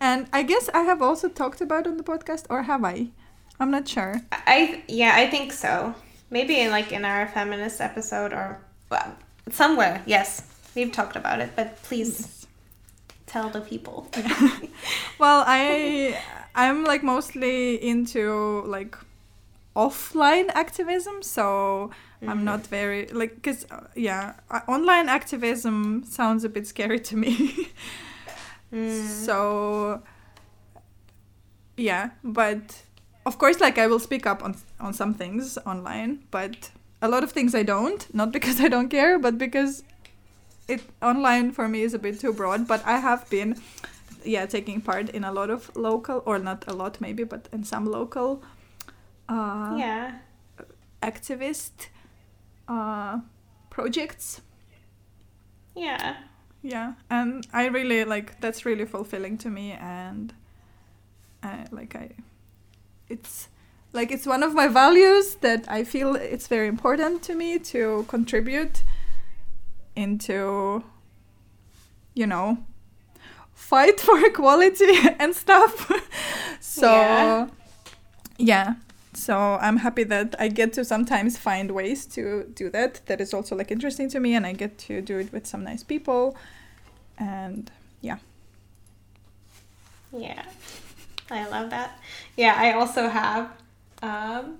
[0.00, 3.08] And I guess I have also talked about on the podcast, or have I?
[3.58, 4.22] I'm not sure.
[4.32, 5.94] I yeah, I think so.
[6.30, 8.58] Maybe in like in our feminist episode or
[8.90, 9.14] well,
[9.50, 10.02] somewhere.
[10.06, 10.42] Yes,
[10.74, 12.46] we've talked about it, but please
[13.26, 14.08] tell the people.
[15.18, 16.18] Well, I
[16.54, 18.96] I'm like mostly into like
[19.76, 21.90] offline activism, so
[22.26, 27.16] I'm not very like because uh, yeah, uh, online activism sounds a bit scary to
[27.16, 27.68] me.
[28.72, 29.06] Mm.
[29.06, 30.02] So
[31.76, 32.82] yeah, but
[33.26, 36.70] of course, like I will speak up on on some things online, but
[37.02, 38.06] a lot of things I don't.
[38.14, 39.82] Not because I don't care, but because
[40.68, 42.66] it online for me is a bit too broad.
[42.66, 43.56] But I have been,
[44.24, 47.64] yeah, taking part in a lot of local, or not a lot maybe, but in
[47.64, 48.42] some local
[49.28, 50.18] uh, yeah.
[51.02, 51.88] activist
[52.68, 53.20] uh,
[53.70, 54.40] projects.
[55.74, 56.16] Yeah.
[56.62, 60.32] Yeah, and I really like that's really fulfilling to me, and
[61.42, 62.10] I like I,
[63.08, 63.48] it's
[63.92, 68.04] like it's one of my values that I feel it's very important to me to
[68.08, 68.82] contribute
[69.96, 70.84] into,
[72.14, 72.58] you know,
[73.54, 75.90] fight for equality and stuff.
[76.60, 77.48] so Yeah.
[78.38, 78.74] yeah,
[79.12, 83.00] so I'm happy that I get to sometimes find ways to do that.
[83.06, 85.64] That is also like interesting to me, and I get to do it with some
[85.64, 86.36] nice people,
[87.18, 87.70] and
[88.00, 88.18] yeah.
[90.12, 90.42] Yeah.
[91.30, 91.98] I love that.
[92.36, 93.50] Yeah, I also have
[94.02, 94.58] um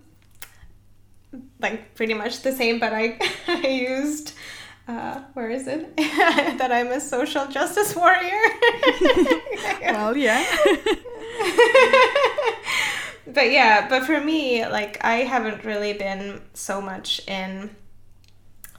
[1.61, 4.35] like pretty much the same, but I I used
[4.89, 5.97] uh where is it?
[6.59, 8.43] that I'm a social justice warrior.
[9.83, 10.45] Well, yeah.
[13.33, 17.71] But yeah, but for me, like I haven't really been so much in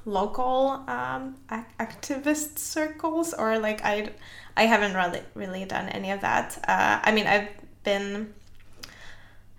[0.06, 4.12] local um, ac- activist circles, or like I,
[4.58, 6.58] I haven't really really done any of that.
[6.68, 7.50] Uh, I mean, I've
[7.84, 8.34] been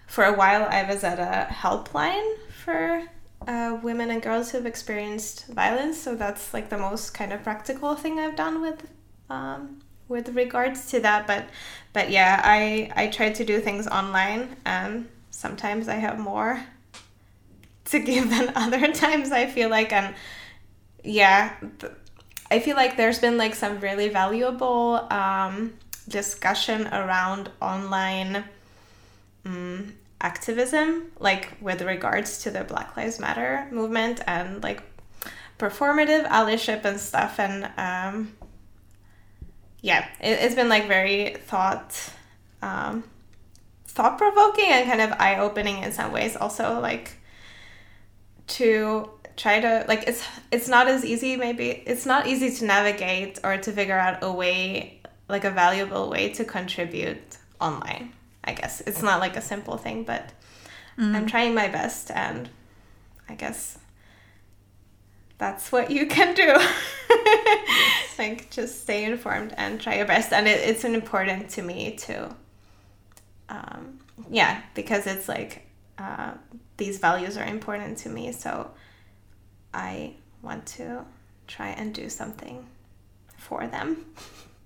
[0.06, 0.64] for a while.
[0.64, 3.04] I was at a helpline for
[3.46, 6.00] uh, women and girls who've experienced violence.
[6.00, 8.88] So that's like the most kind of practical thing I've done with
[9.30, 11.26] um, with regards to that.
[11.26, 11.46] But
[11.92, 16.62] but yeah, I I try to do things online, and sometimes I have more
[17.86, 19.32] to give than other times.
[19.32, 20.14] I feel like, and
[21.04, 21.54] yeah,
[22.50, 25.72] I feel like there's been like some really valuable um,
[26.08, 28.44] discussion around online
[29.44, 34.82] um, activism, like with regards to the Black Lives Matter movement and like
[35.58, 37.38] performative allyship and stuff.
[37.38, 38.32] And um,
[39.82, 41.94] yeah, it, it's been like very thought
[42.62, 43.04] um,
[43.86, 46.36] thought provoking and kind of eye opening in some ways.
[46.36, 47.18] Also, like
[48.46, 53.38] to try to like it's it's not as easy maybe it's not easy to navigate
[53.42, 58.12] or to figure out a way like a valuable way to contribute online
[58.44, 60.32] i guess it's not like a simple thing but
[60.98, 62.50] i'm trying my best and
[63.28, 63.78] i guess
[65.42, 66.56] that's what you can do.
[68.18, 70.32] Like just stay informed and try your best.
[70.32, 72.28] And it, it's important to me too.
[73.48, 73.98] um,
[74.30, 75.66] yeah because it's like
[75.98, 76.32] uh,
[76.76, 78.30] these values are important to me.
[78.32, 78.70] So
[79.74, 81.04] i want to
[81.48, 82.64] try and do something
[83.36, 84.04] for them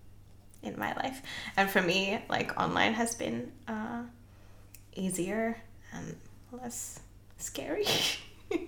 [0.62, 1.22] in my life.
[1.56, 4.02] And for me like online has been uh,
[4.94, 5.56] easier
[5.94, 6.16] and
[6.52, 7.00] less
[7.38, 7.86] scary.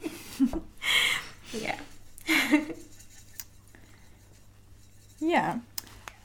[1.52, 1.78] Yeah
[5.20, 5.58] Yeah.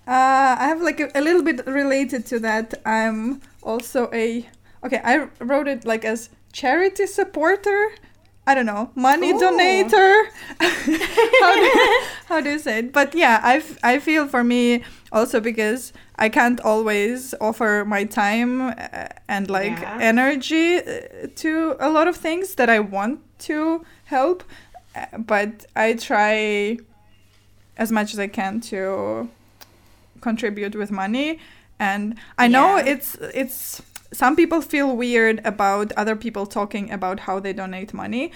[0.07, 2.73] Uh, I have like a, a little bit related to that.
[2.85, 4.47] I'm also a
[4.83, 5.01] okay.
[5.03, 7.89] I wrote it like as charity supporter.
[8.45, 9.37] I don't know, money Ooh.
[9.39, 10.25] donator.
[11.39, 11.71] how, do,
[12.27, 12.91] how do you say it?
[12.91, 14.83] But yeah, I, I feel for me
[15.13, 19.97] also because I can't always offer my time uh, and like Yeah.
[20.01, 24.43] energy uh, to a lot of things that I want to help,
[25.17, 26.77] but I try
[27.77, 29.29] as much as I can to
[30.21, 31.39] contribute with money.
[31.79, 32.91] And I know Yeah.
[32.93, 33.81] it's it's
[34.11, 38.31] some people feel weird about other people talking about how they donate money.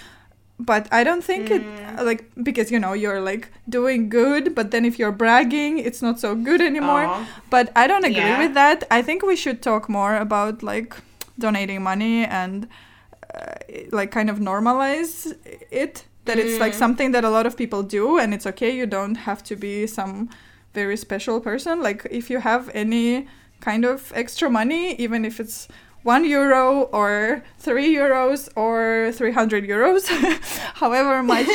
[0.60, 2.04] But I don't think it Mm.
[2.04, 6.20] like because you know you're like doing good, but then if you're bragging, it's not
[6.20, 7.06] so good anymore.
[7.06, 7.26] Aw.
[7.52, 8.40] But I don't agree Yeah.
[8.44, 8.84] with that.
[8.90, 10.96] I think we should talk more about like
[11.38, 12.68] donating money and
[13.36, 13.54] uh,
[13.92, 15.36] like kind of normalize
[15.72, 16.06] it.
[16.28, 16.80] That it's like Mm.
[16.80, 18.72] something that a lot of people do, and it's okay.
[18.76, 20.30] You don't have to be some
[20.74, 21.82] very special person.
[21.82, 23.28] Like if you have any
[23.62, 25.68] kind of extra money, even if it's
[26.04, 30.08] one euro or three euros or 300 euros,
[30.76, 31.50] however much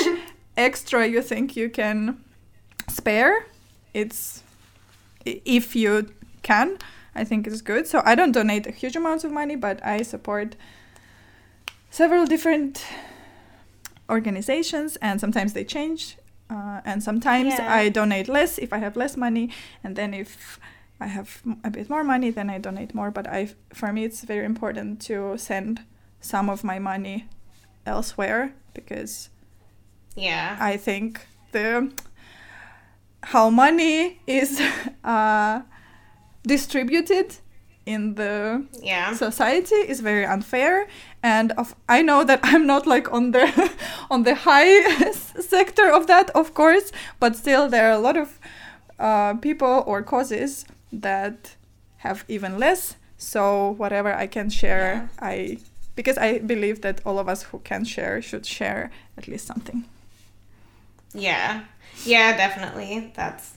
[0.57, 2.19] extra you think you can
[2.89, 3.47] spare,
[3.95, 4.43] it's
[5.25, 6.09] if you
[6.43, 6.77] can,
[7.15, 7.87] I think it's good.
[7.87, 10.57] So I don't donate a huge amounts of money, but I support
[11.91, 12.85] several different
[14.13, 16.17] organizations, and sometimes they change.
[16.51, 17.81] Uh, and sometimes Yeah.
[17.81, 19.49] I donate less if I have less money,
[19.85, 20.59] and then if
[21.01, 23.11] I have a bit more money, then I donate more.
[23.11, 25.81] But I, for me, it's very important to send
[26.21, 27.25] some of my money
[27.87, 29.31] elsewhere because
[30.17, 30.57] Yeah.
[30.73, 31.91] I think the
[33.23, 34.61] how money is
[35.05, 35.63] uh,
[36.47, 37.37] distributed
[37.87, 39.15] in the Yeah.
[39.15, 40.87] society is very unfair
[41.23, 43.47] and of i know that i'm not like on the
[44.11, 45.11] on the high
[45.41, 48.39] sector of that of course but still there are a lot of
[48.99, 51.57] uh, people or causes that
[51.99, 55.59] have even less so whatever i can share i
[55.97, 59.85] because i believe that all of us who can share should share at least something
[61.15, 61.65] Yeah.
[62.07, 63.13] Yeah, definitely.
[63.15, 63.53] That's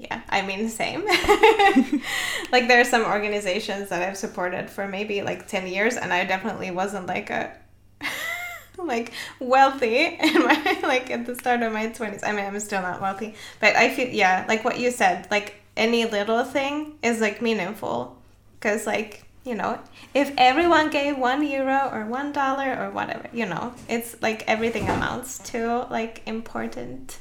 [0.00, 1.04] yeah, I mean same.
[2.52, 6.24] like there are some organizations that I've supported for maybe like 10 years and I
[6.24, 7.54] definitely wasn't like a
[8.78, 12.20] like wealthy in my like at the start of my 20s.
[12.24, 15.56] I mean, I'm still not wealthy, but I feel yeah, like what you said, like
[15.76, 18.16] any little thing is like meaningful
[18.60, 19.78] cuz like you know,
[20.14, 24.88] if everyone gave one euro or one dollar or whatever, you know, it's like everything
[24.88, 27.18] amounts to like important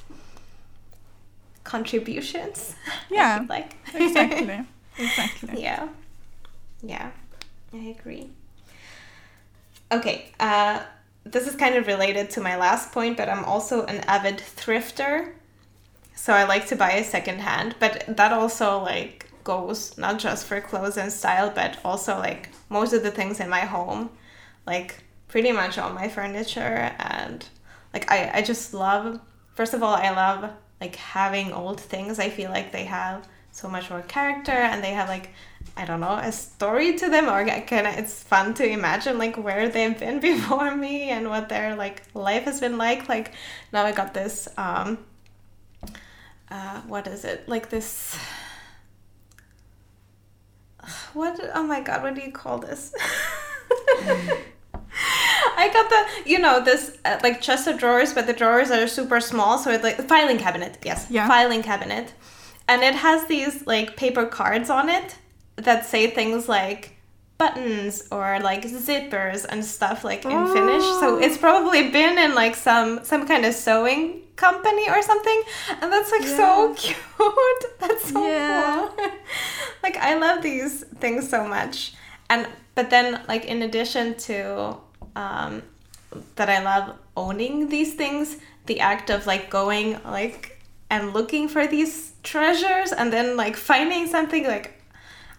[1.69, 2.75] contributions.
[3.11, 4.65] Yeah, like exactly
[4.97, 5.87] exactly yeah,
[6.81, 7.11] yeah,
[7.71, 8.31] I agree.
[9.91, 10.81] Okay, uh,
[11.23, 15.33] this is kind of related to my last point, but I'm also an avid thrifter,
[16.15, 17.75] so I like to buy a second hand.
[17.79, 22.93] But that also like goes not just for clothes and style, but also like most
[22.93, 24.09] of the things in my home,
[24.65, 27.45] like pretty much all my furniture and
[27.93, 29.19] like I I just love.
[29.53, 30.51] First of all, I love
[30.81, 32.19] like having old things.
[32.19, 35.31] I feel like they have so much more character and they have like
[35.75, 39.37] I don't know a story to them or kind of it's fun to imagine like
[39.37, 43.09] where they've been before me and what their like life has been like.
[43.09, 43.33] Like
[43.73, 44.99] now I got this um
[46.51, 48.17] uh what is it like this
[51.13, 52.93] what oh my god what do you call this
[55.57, 58.87] I got the, you know, this uh, like chest of drawers, but the drawers are
[58.87, 60.77] super small, so it's like filing cabinet.
[60.83, 61.27] Yes, Yeah.
[61.27, 62.13] filing cabinet,
[62.67, 65.15] and it has these like paper cards on it
[65.55, 66.95] that say things like
[67.37, 70.83] buttons or like zippers and stuff like in Finnish.
[71.01, 71.19] So Oh.
[71.19, 75.41] it's probably been in like some some kind of sewing company or something,
[75.81, 76.97] and that's like so cute.
[77.79, 78.89] That's so Yeah.
[78.97, 79.07] cool.
[79.83, 81.93] like I love these things so much,
[82.29, 84.77] and but then like in addition to
[85.19, 85.63] um,
[86.35, 91.67] that I love owning these things, the act of like going like and looking for
[91.67, 94.81] these treasures and then like finding something like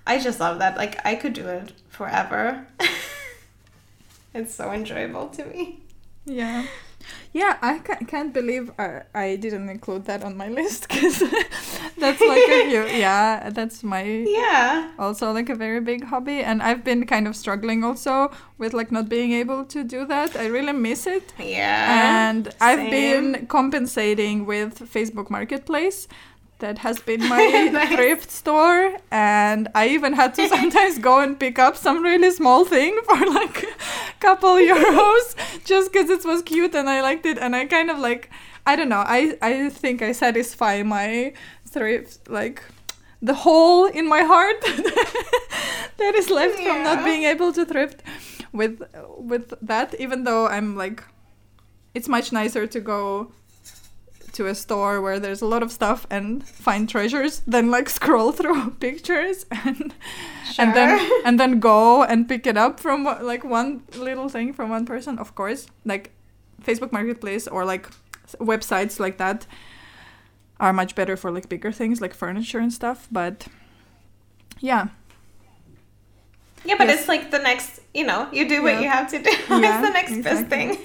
[0.06, 0.76] I just love that.
[0.76, 2.66] Like I could do it forever.
[4.34, 5.80] it's so enjoyable to me.
[6.24, 6.66] Yeah.
[7.32, 11.22] Yeah, I can't believe I, I didn't include that on my list because
[12.00, 14.90] that's like a huge, yeah, that's my Yeah.
[14.98, 18.90] also like a very big hobby and I've been kind of struggling also with like
[18.90, 20.36] not being able to do that.
[20.36, 21.32] I really miss it.
[21.38, 22.28] Yeah.
[22.30, 26.08] and I've been compensating with Facebook Marketplace.
[26.66, 27.94] That has been my Nice.
[27.94, 32.66] thrift store, and I even had to sometimes go and pick up some really small
[32.66, 35.24] thing for like a couple euros
[35.64, 37.38] just because it was cute and I liked it.
[37.38, 38.28] And I kind of like,
[38.66, 41.32] I don't know, I, I think I satisfy my
[41.70, 42.62] thrift, like
[43.22, 44.60] the hole in my heart
[45.98, 48.02] that is left from not being able to thrift
[48.52, 48.82] with
[49.18, 51.04] with that even though i'm like
[51.94, 53.30] it's much nicer to go
[54.32, 58.32] to a store where there's a lot of stuff and find treasures than like scroll
[58.32, 59.92] through pictures and
[60.58, 64.70] and then and then go and pick it up from like one little thing from
[64.70, 65.18] one person.
[65.18, 66.12] Of course like
[66.62, 67.88] facebook marketplace or like
[68.38, 69.46] websites like that
[70.60, 73.08] are much better for like bigger things like furniture and stuff.
[73.10, 73.48] But
[74.60, 74.88] yeah,
[76.64, 77.00] Yeah, but Yes.
[77.00, 78.80] it's like the next, you know, you do what Yeah.
[78.80, 79.30] you have to do.
[79.48, 80.76] Yeah, it's the next best exactly.
[80.76, 80.84] thing.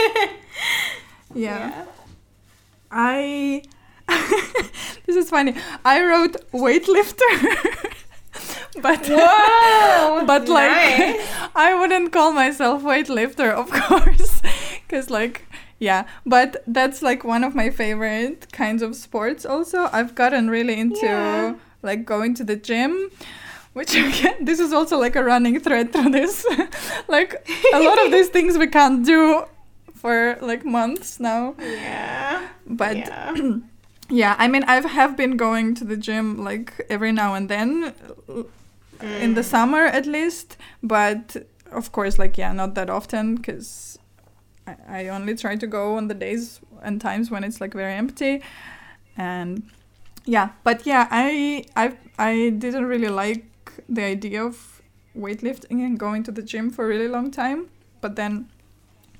[1.36, 1.86] yeah.
[2.92, 3.64] I
[5.06, 5.54] this is funny.
[5.84, 7.32] I wrote weightlifter,
[8.82, 10.24] but Whoa!
[10.26, 11.28] but like nice.
[11.56, 14.42] I wouldn't call myself weightlifter, of course,
[14.88, 15.46] because like
[15.80, 16.06] yeah.
[16.26, 19.46] But that's like one of my favorite kinds of sports.
[19.46, 21.56] Also, I've gotten really into Yeah.
[21.82, 23.10] like going to the gym.
[23.74, 26.46] Which again, this is also like a running thread through this.
[27.08, 27.36] like
[27.74, 29.44] a lot of these things we can't do
[29.94, 31.56] for like months now.
[31.60, 32.48] Yeah.
[32.66, 33.36] But yeah.
[34.10, 37.94] yeah, I mean, I have been going to the gym like every now and then,
[38.30, 38.44] uh,
[39.22, 39.46] in the Mm.
[39.52, 40.56] summer at least.
[40.82, 41.36] But
[41.72, 44.00] of course, like yeah, not that often because
[44.68, 47.94] I, I only try to go on the days and times when it's like very
[47.94, 48.42] empty,
[49.18, 49.64] and
[50.26, 50.50] yeah.
[50.64, 53.46] But yeah, I I I didn't really like
[53.90, 54.82] the idea of
[55.18, 57.70] weightlifting and going to the gym for a really long time.
[58.02, 58.50] But then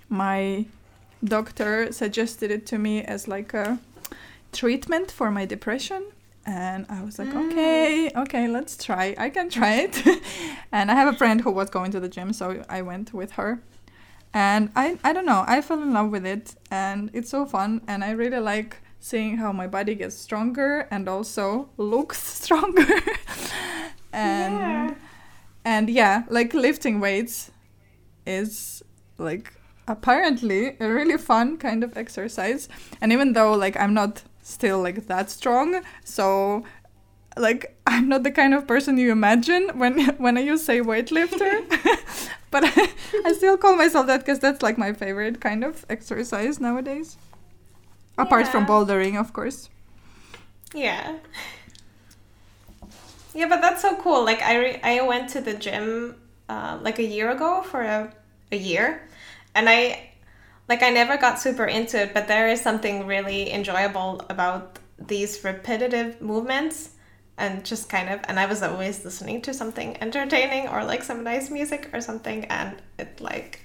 [0.10, 0.66] my
[1.24, 3.80] doctor suggested it to me as like a
[4.52, 6.04] treatment for my depression
[6.46, 7.52] and i was like Mm.
[7.52, 9.96] okay okay let's try i can try it
[10.72, 13.32] and i have a friend who was going to the gym so i went with
[13.32, 13.60] her
[14.36, 17.82] and i i don't know i fell in love with it and it's so fun
[17.88, 22.86] and i really like seeing how my body gets stronger and also looks stronger.
[24.14, 24.96] And Yeah.
[25.66, 27.52] and yeah like lifting weights
[28.26, 28.82] is
[29.18, 29.54] like
[29.88, 32.68] apparently a really fun kind of exercise.
[33.02, 36.64] And even though like i'm not still like that strong so
[37.38, 41.52] like i'm not the kind of person you imagine when when you say weightlifter
[42.56, 42.64] but
[43.26, 47.18] I, still call myself that because that's like my favorite kind of exercise nowadays
[48.18, 49.70] apart from bouldering of course
[50.74, 51.18] Yeah.
[53.36, 54.24] Yeah, but that's so cool.
[54.24, 56.16] Like I re- I went to the gym
[56.48, 58.12] uh, like a year ago for a,
[58.52, 59.08] a year,
[59.56, 60.12] and I
[60.70, 64.80] like I never got super into it, but there is something really enjoyable about
[65.12, 66.95] these repetitive movements
[67.38, 71.24] and just kind of and I was always listening to something entertaining or like some
[71.24, 73.62] nice music or something and it like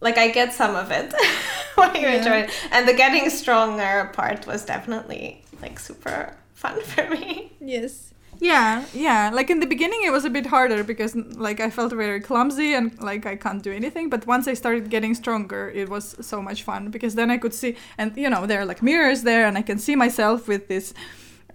[0.00, 1.14] like I get some of it
[1.76, 2.16] when you Yeah.
[2.18, 2.50] enjoy it.
[2.70, 7.52] And the getting stronger part was definitely like super fun for me.
[7.60, 8.12] Yes.
[8.38, 9.30] Yeah, yeah.
[9.32, 12.74] Like in the beginning, it was a bit harder because like I felt very clumsy
[12.74, 14.10] and like I can't do anything.
[14.10, 17.54] But once I started getting stronger, it was so much fun because then I could
[17.54, 20.68] see, and you know, there are like mirrors there, and I can see myself with
[20.68, 20.92] this.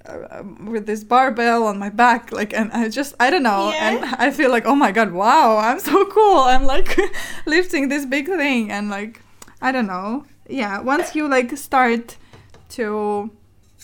[0.04, 3.88] Uh, with this barbell on my back like and i just i don't know Yeah.
[3.88, 6.98] and i feel like oh my god wow i'm so cool i'm like
[7.46, 9.22] lifting this big thing and like
[9.62, 12.18] i don't know yeah once you like start
[12.70, 13.30] to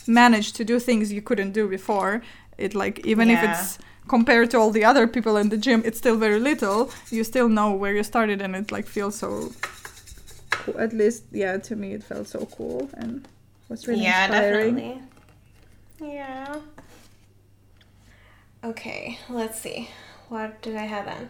[0.07, 2.23] manage to do things you couldn't do before
[2.57, 5.99] it like even if it's compared to all the other people in the gym it's
[5.99, 9.51] still very little you still know where you started and it like feels so
[10.49, 10.79] cool.
[10.79, 13.27] at least yeah to me it felt so cool and
[13.69, 15.01] was really yeah, inspiring definitely.
[15.99, 16.61] Yeah.
[18.63, 19.89] Okay, let's see.
[20.29, 21.29] What did I have then?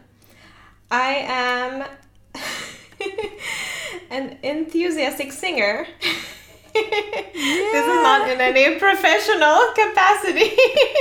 [0.90, 1.86] I am
[4.10, 5.88] an enthusiastic singer.
[6.04, 6.12] Yeah.
[7.34, 10.56] This is not in any professional capacity,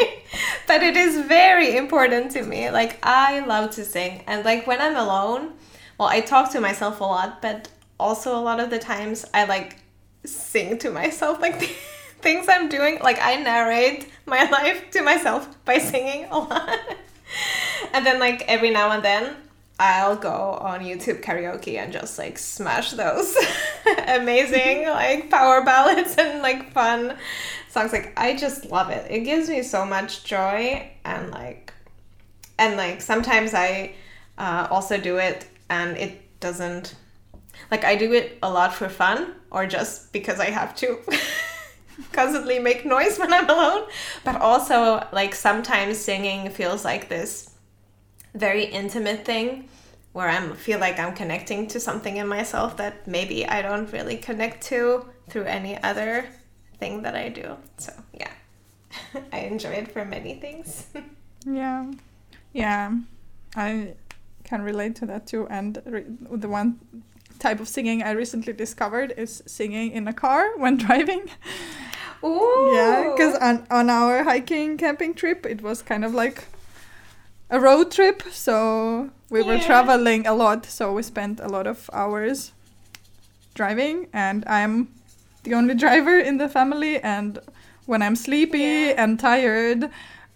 [0.66, 2.70] but it is very important to me.
[2.70, 5.52] Like, I love to sing, and like when I'm alone,
[5.98, 7.68] well, I talk to myself a lot, but
[8.00, 9.76] also a lot of the times I like
[10.24, 11.76] sing to myself, like
[12.20, 12.98] things I'm doing.
[13.00, 16.78] Like, I narrate my life to myself by singing a lot.
[17.92, 19.36] and then, like, every now and then,
[19.78, 23.36] I'll go on YouTube karaoke and just like smash those
[24.06, 27.16] amazing like power ballads and like fun
[27.68, 27.92] songs.
[27.92, 29.10] Like I just love it.
[29.10, 31.74] It gives me so much joy and like
[32.58, 33.94] and like sometimes I
[34.38, 36.94] uh, also do it and it doesn't
[37.70, 40.98] like I do it a lot for fun or just because I have to
[42.12, 43.88] constantly make noise when I'm alone.
[44.24, 47.50] But also like sometimes singing feels like this
[48.34, 49.68] very intimate thing
[50.12, 54.16] where I feel like I'm connecting to something in myself that maybe I don't really
[54.16, 56.26] connect to through any other
[56.78, 57.56] thing that I do.
[57.76, 58.30] So, yeah.
[59.32, 60.86] I enjoy it for many things.
[61.44, 61.92] Yeah,
[62.52, 62.92] yeah,
[63.54, 63.94] I
[64.44, 65.46] can relate to that too.
[65.48, 65.74] And
[66.30, 66.80] the one
[67.38, 71.30] type of singing I recently discovered is singing in a car when driving.
[72.24, 72.70] Ooh.
[72.74, 76.44] Yeah, because on on our hiking camping trip, it was kind of like
[77.50, 78.22] a road trip.
[78.30, 80.66] So we were traveling a lot.
[80.66, 82.52] So we spent a lot of hours
[83.54, 84.88] driving, and I'm
[85.44, 87.38] the only driver in the family, and
[87.86, 89.02] when I'm sleepy Yeah.
[89.04, 89.90] and tired,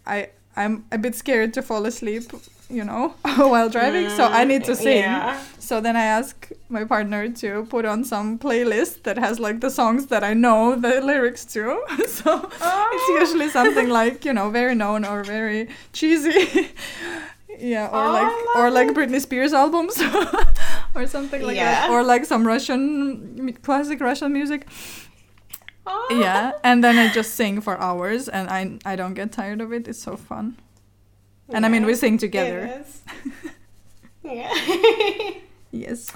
[0.07, 2.25] I I'm a bit scared to fall asleep,
[2.71, 4.09] you know, while driving.
[4.11, 4.99] so I need to Mm, sing.
[4.99, 5.41] Yeah.
[5.59, 9.71] So then I ask my partner to put on some playlist that has like the
[9.71, 11.63] songs that I know the lyrics to.
[12.07, 13.19] so it's Oh.
[13.21, 16.71] usually something like you know very known or very cheesy.
[17.59, 18.89] yeah, or Oh, like or like.
[18.97, 20.01] Britney Spears albums
[20.95, 24.67] or something like that, or like some Russian classic Russian music.
[25.87, 26.09] Oh.
[26.21, 29.73] Yeah, and then I just sing for hours, and I I don't get tired of
[29.73, 29.89] it.
[29.89, 30.57] It's so fun.
[31.53, 32.85] And I mean, we sing together.
[34.23, 34.53] yeah.
[35.73, 36.13] Yes.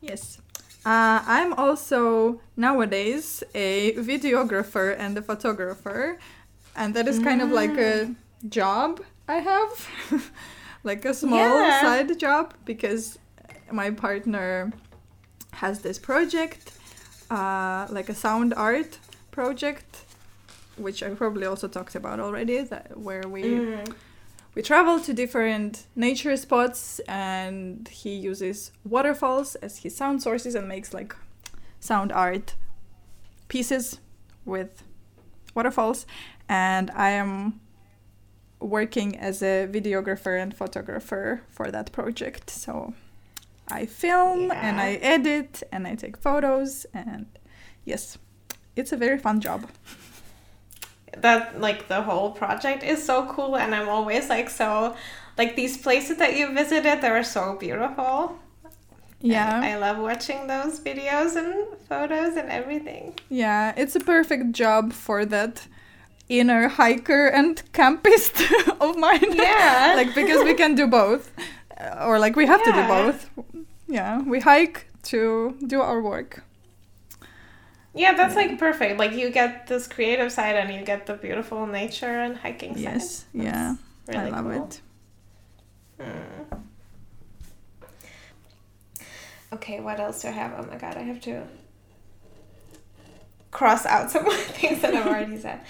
[0.00, 0.38] Yes.
[0.84, 6.18] Uh, I'm also nowadays a videographer and a photographer,
[6.76, 8.14] and that is kind of like a
[8.48, 9.88] job I have,
[10.84, 11.80] like a small Yeah.
[11.80, 13.18] side job because
[13.72, 14.72] my partner
[15.52, 16.72] has this project,
[17.30, 18.98] uh, like a sound art
[19.30, 20.04] project,
[20.76, 23.94] which I probably also talked about already, that where we Mm.
[24.54, 30.68] We travel to different nature spots and he uses waterfalls as his sound sources and
[30.68, 31.14] makes like
[31.80, 32.54] sound art
[33.48, 34.00] pieces
[34.44, 34.82] with
[35.54, 36.06] waterfalls.
[36.48, 37.60] And i am
[38.60, 42.48] working as a videographer and photographer for that project.
[42.50, 42.94] So
[43.68, 47.26] i film and i edit and i take photos and
[47.86, 48.18] yes
[48.76, 49.66] it's a very fun job
[51.18, 54.94] that like the whole project is so cool and i'm always like so
[55.38, 58.38] like these places that you visited they're so beautiful
[59.20, 61.54] yeah And i love watching those videos and
[61.88, 65.66] photos and everything Yeah, it's a perfect job for that
[66.28, 68.34] inner hiker and campist
[68.80, 69.32] of mine.
[69.34, 69.92] Yeah.
[70.00, 71.30] like because we can do both.
[72.00, 73.30] Or like we have to do both.
[73.88, 76.42] Yeah, we hike to do our work.
[77.94, 81.66] Yeah that's like perfect like you get this creative side and you get the beautiful
[81.66, 83.76] nature and hiking side Yes, yeah.
[84.08, 84.64] Really I love cool.
[84.64, 84.80] it.
[86.00, 86.60] Mm.
[89.52, 90.52] Okay, what else do I have?
[90.58, 91.44] Oh my god, I have to
[93.50, 95.60] cross out some more things that I've already said.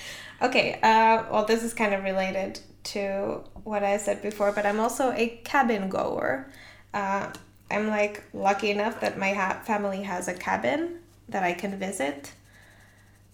[0.43, 4.81] Okay, uh, well, this is kind of related to what I said before, but I'm
[4.81, 6.51] also a cabin goer.
[6.93, 7.31] Uh,
[7.71, 11.01] I'm like lucky enough that my ha- family has a cabin
[11.35, 12.33] that I can visit,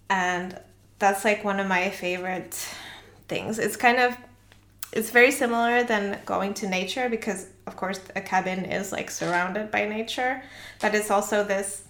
[0.09, 0.59] and
[0.99, 2.57] that's like one of my favorite
[3.29, 3.59] things.
[3.59, 4.17] It's kind of
[4.91, 9.71] it's very similar than going to nature because of course a cabin is like surrounded
[9.71, 10.43] by nature.
[10.81, 11.85] But it's also this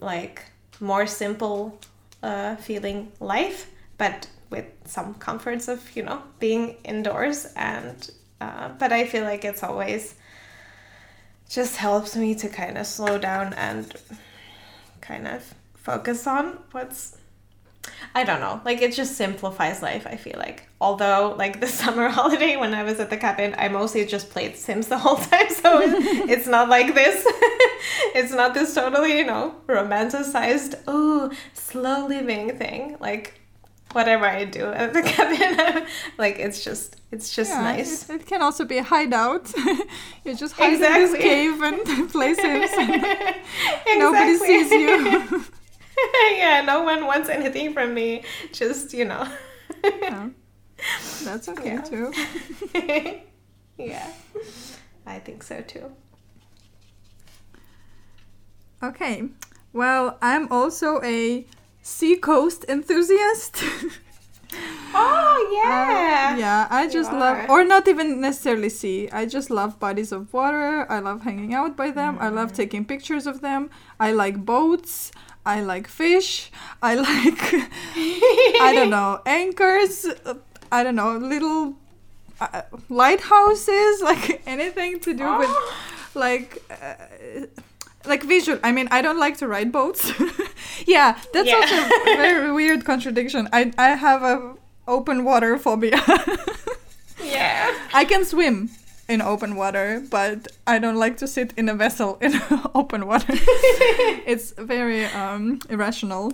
[0.00, 0.42] like
[0.80, 1.78] more simple
[2.22, 7.46] uh, feeling life but with some comforts of you know being indoors.
[7.56, 10.14] And uh, but i feel like it's always
[11.48, 13.94] just helps me to kind of slow down and
[15.06, 17.16] kind of focus on what's
[18.14, 18.62] I don't know.
[18.64, 20.68] Like it just simplifies life, I feel like.
[20.80, 24.56] Although like the summer holiday when I was at the cabin, I mostly just played
[24.56, 25.80] Sims the whole time, so
[26.34, 27.22] it's not like this.
[28.14, 32.96] it's not this totally, you know, romanticized, oh, slow living thing.
[33.00, 33.40] Like
[33.94, 35.86] whatever I do at the cabin,
[36.18, 38.08] like it's just it's just yeah, nice.
[38.10, 39.52] It, it can also be a hideout.
[40.24, 42.70] you just hide in this cave and play Sims.
[42.78, 45.44] and Nobody sees you.
[46.36, 48.22] yeah, no one wants anything from me.
[48.52, 49.26] Just, you know.
[49.84, 50.28] Yeah.
[51.22, 51.80] That's okay Yeah.
[51.82, 52.12] too.
[53.78, 54.12] yeah.
[55.06, 55.92] I think so too.
[58.82, 59.28] Okay.
[59.72, 61.46] Well, I'm also a
[61.84, 63.62] seacoast enthusiast.
[64.96, 66.34] Oh, yeah.
[66.34, 67.50] Uh, yeah, I You just love, are.
[67.50, 69.08] or not even necessarily sea.
[69.10, 70.86] I just love bodies of water.
[70.88, 72.18] I love hanging out by them.
[72.20, 72.34] I Mm.
[72.36, 73.68] love taking pictures of them.
[73.98, 75.10] I like boats.
[75.44, 76.52] I like fish.
[76.80, 77.42] I like,
[78.66, 80.06] I don't know, anchors.
[80.70, 81.74] I don't know, little
[82.40, 85.72] uh, lighthouses, like anything to do with, Oh.
[86.14, 87.46] like, uh,
[88.06, 88.58] like visual.
[88.62, 90.12] I mean, I don't like to ride boats.
[90.86, 91.56] Yeah, that's Yeah.
[91.56, 93.48] also a very weird contradiction.
[93.52, 94.54] I I have a
[94.86, 96.00] open water phobia.
[97.24, 97.72] Yeah.
[97.94, 98.70] I can swim
[99.08, 102.32] in open water, but I don't like to sit in a vessel in
[102.74, 103.32] open water.
[104.26, 106.32] it's a very um, irrational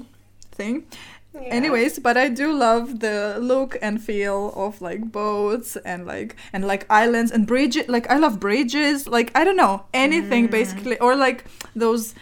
[0.52, 0.84] thing.
[1.32, 1.42] Yeah.
[1.42, 6.66] Anyways, but I do love the look and feel of like boats and like and
[6.66, 7.88] like islands and bridges.
[7.88, 9.06] Like I love bridges.
[9.06, 10.50] Like I don't know anything Mm.
[10.50, 11.44] basically, or like
[11.76, 12.14] those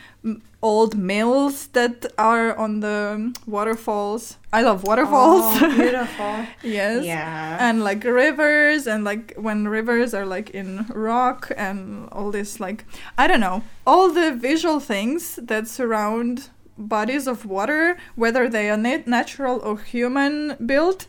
[0.60, 4.36] old mills that are on the waterfalls.
[4.52, 5.44] I love waterfalls.
[5.62, 6.44] Oh, beautiful.
[6.62, 7.04] yes.
[7.04, 7.56] Yeah.
[7.60, 12.84] And like rivers and like when rivers are like in rock and all this like
[13.16, 18.76] I don't know all the visual things that surround bodies of water, whether they are
[18.76, 21.06] nat- natural or human built.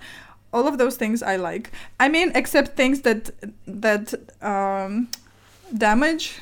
[0.52, 1.72] All of those things I like.
[2.00, 3.30] I mean, except things that
[3.68, 5.10] that um,
[5.78, 6.42] damage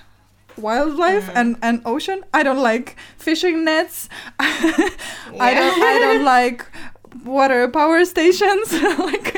[0.58, 2.24] wildlife and, and ocean.
[2.34, 4.10] I don't like fishing nets.
[4.40, 6.66] I don't I don't like
[7.24, 8.72] water power stations.
[9.00, 9.36] like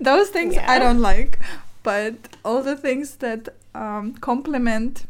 [0.00, 1.38] those things I don't like.
[1.82, 2.14] But
[2.44, 5.06] all the things that um, complement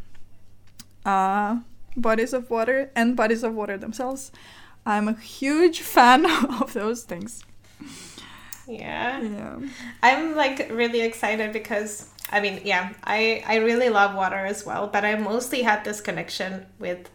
[1.05, 1.59] uh,
[1.97, 4.33] bodies of water and bodies of water themselves,
[4.85, 6.27] I'm a huge fan
[6.61, 7.45] of those things.
[8.67, 9.21] Yeah.
[9.21, 9.59] Yeah.
[10.03, 14.87] I'm like really excited because I mean, yeah, I I really love water as well,
[14.87, 17.11] but I mostly had this connection with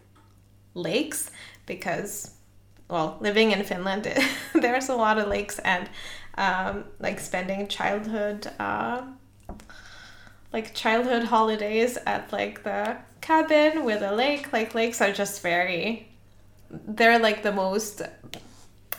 [0.74, 1.30] lakes
[1.66, 2.34] because
[2.88, 4.10] well, living in Finland,
[4.54, 5.88] there's a lot of lakes and
[6.36, 9.02] um, like spending childhood uh,
[10.52, 14.52] like childhood holidays at like the cabin with a lake.
[14.52, 16.08] Like lakes are just very
[16.70, 18.02] they're like the most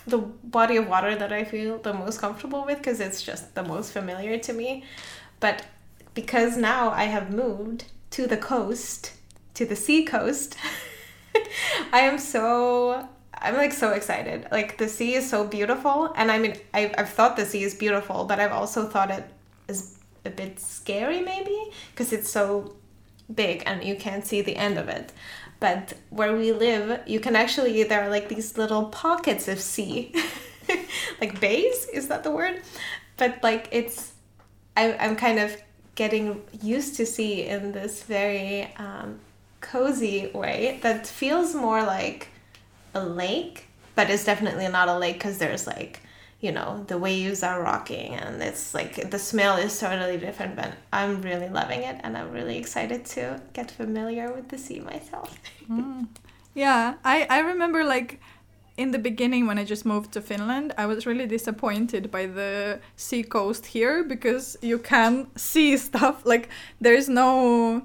[0.07, 3.63] the body of water that I feel the most comfortable with because it's just the
[3.63, 4.83] most familiar to me.
[5.39, 5.65] But
[6.13, 9.13] because now I have moved to the coast,
[9.53, 10.57] to the sea coast,
[11.93, 14.47] I am so I'm like so excited.
[14.51, 17.75] Like the sea is so beautiful, and I mean I've, I've thought the sea is
[17.75, 19.23] beautiful, but I've also thought it
[19.67, 21.57] is a bit scary maybe
[21.91, 22.75] because it's so
[23.33, 25.11] big and you can't see the end of it.
[25.59, 30.13] But where we live, you can actually there are like these little pockets of sea,
[31.21, 31.85] like bays.
[31.93, 32.61] Is that the word?
[33.17, 34.13] But like it's,
[34.77, 35.55] I, I'm kind of
[35.95, 39.19] getting used to sea in this very um,
[39.59, 42.29] cozy way that feels more like
[42.93, 45.99] a lake, but it's definitely not a lake because there's like,
[46.41, 50.55] you know, the waves are rocking and it's like the smell is totally different.
[50.55, 54.79] But I'm really loving it and I'm really excited to get familiar with the sea
[54.79, 55.37] myself.
[55.69, 56.07] Mm.
[56.55, 58.19] Yeah, I, I remember like
[58.75, 62.79] in the beginning when I just moved to Finland, I was really disappointed by the
[62.95, 66.49] sea coast here because you can see stuff like
[66.81, 67.83] there's no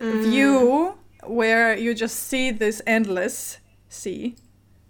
[0.00, 0.22] mm.
[0.22, 3.58] view where you just see this endless
[3.88, 4.36] sea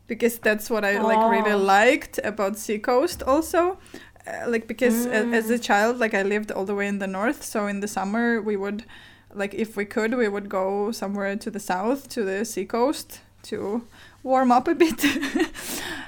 [0.09, 1.59] because that's what I like really Oh.
[1.79, 3.79] liked about Seacoast also.
[4.27, 7.07] Uh, like because a- as a child like I lived all the way in the
[7.07, 8.85] north so in the summer we would
[9.35, 13.83] like if we could we would go somewhere to the south to the seacoast to
[14.23, 15.03] warm up a bit.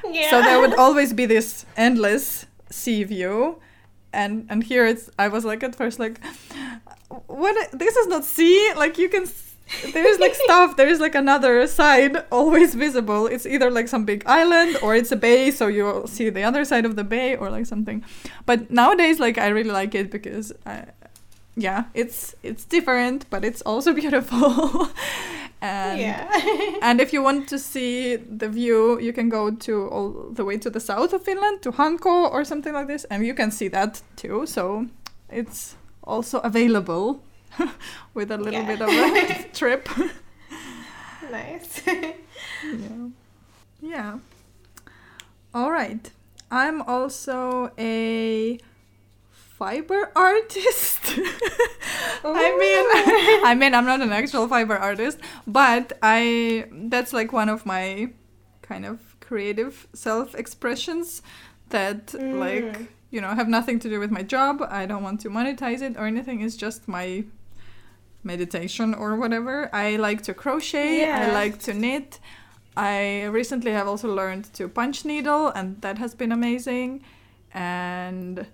[0.04, 0.30] Yeah.
[0.30, 3.56] so there would always be this endless sea view.
[4.12, 6.18] And and here it's i was like at first like
[7.28, 8.72] what this is not sea?
[8.76, 9.26] Like you can
[9.70, 10.76] s- there's like stuff.
[10.76, 13.26] There's like another side always visible.
[13.26, 16.64] It's either like some big island or it's a bay so you'll see the other
[16.64, 18.04] side of the bay or like something.
[18.46, 20.84] But nowadays like i really like it because I,
[21.56, 24.88] yeah it's it's different but it's also beautiful.
[25.62, 26.78] And yeah.
[26.82, 30.56] and if you want to see the view, you can go to all the way
[30.56, 33.68] to the south of Finland, to Hanko or something like this, and you can see
[33.68, 34.46] that too.
[34.46, 34.86] So
[35.28, 37.20] it's also available
[38.14, 38.66] with a little Yeah.
[38.66, 39.88] bit of a trip.
[41.30, 41.82] nice.
[41.86, 43.08] yeah.
[43.80, 44.18] Yeah.
[45.54, 46.10] All right.
[46.50, 48.58] I'm also a
[49.32, 51.00] fiber artist.
[52.24, 57.48] I mean, I mean, I'm not an actual fiber artist, but I that's like one
[57.48, 58.10] of my
[58.62, 61.22] kind of creative self-expressions
[61.70, 62.88] that like mm.
[63.10, 64.62] you know have nothing to do with my job.
[64.68, 66.40] I don't want to monetize it or anything.
[66.40, 67.24] It's just my
[68.22, 69.68] meditation or whatever.
[69.74, 71.04] I like to crochet.
[71.10, 72.18] I like to knit.
[72.76, 77.02] I recently have also learned to punch needle, and that has been amazing.
[77.52, 78.46] And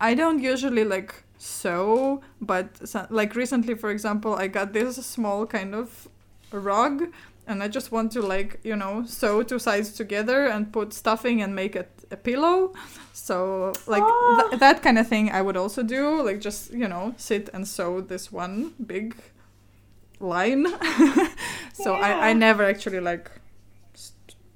[0.00, 5.46] I don't usually like sew, but so, like recently, for example, I got this small
[5.46, 6.08] kind of
[6.52, 7.12] rug,
[7.46, 11.42] and I just want to like you know sew two sides together and put stuffing
[11.42, 12.72] and make it a pillow.
[13.12, 14.46] So like Oh.
[14.48, 17.66] th- that kind of thing I would also do, like just you know sit and
[17.66, 19.14] sew this one big
[20.20, 20.66] line.
[21.72, 23.30] so I, I never actually like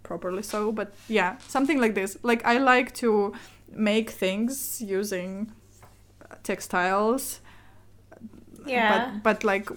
[0.03, 2.19] properly sew, but yeah, something like this.
[2.23, 3.33] Like I like to
[3.75, 5.53] make things using
[6.31, 7.41] uh, textiles
[8.67, 9.13] yeah.
[9.23, 9.69] but but like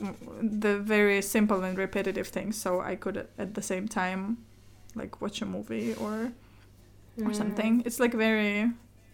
[0.42, 4.38] the very simple and repetitive things so i could at the same time
[4.96, 6.32] like watch a movie or
[7.20, 7.36] or Mm.
[7.36, 8.70] something it's like very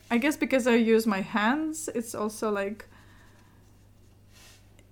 [0.10, 2.86] i guess because i use my hands it's also like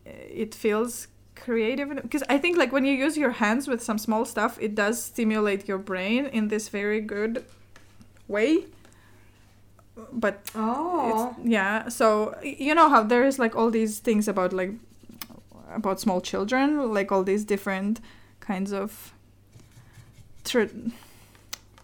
[0.05, 4.25] it feels creative because i think like when you use your hands with some small
[4.25, 7.43] stuff it does stimulate your brain in this very good
[8.27, 8.65] way
[10.11, 11.33] but Oh.
[11.39, 14.71] it's, yeah so you know how there is like all these things about like
[15.73, 17.99] about small children like all these different
[18.39, 19.13] kinds of
[20.43, 20.73] tr-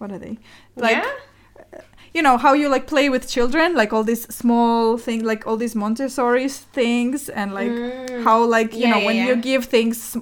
[0.06, 0.38] what are they?
[0.76, 1.82] Like yeah.
[2.14, 5.58] you know how you like play with children, like all these small things, like all
[5.58, 8.24] these Montessori things, and like Mm.
[8.24, 10.18] how like you Yeah, know yeah, when you give things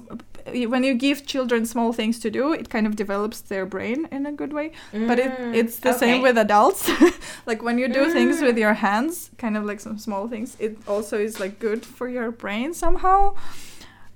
[0.74, 4.26] when you give children small things to do it kind of develops their brain in
[4.26, 4.68] a good way
[5.08, 6.82] but it, Mm, it's the same with adults
[7.50, 8.46] like when you do things Mm.
[8.48, 12.06] with your hands kind of like some small things it also is like good for
[12.16, 13.18] your brain somehow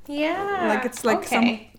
[0.07, 0.69] Yeah.
[0.69, 1.71] like it's like some- okay.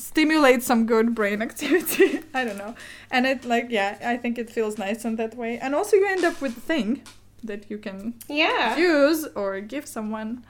[0.00, 2.74] Stimulate some good brain activity i don't know
[3.10, 6.06] and it like yeah i think it feels nice in that way and also you
[6.06, 7.02] end up with a thing
[7.44, 8.76] that you can Yeah.
[8.76, 10.44] use or give someone.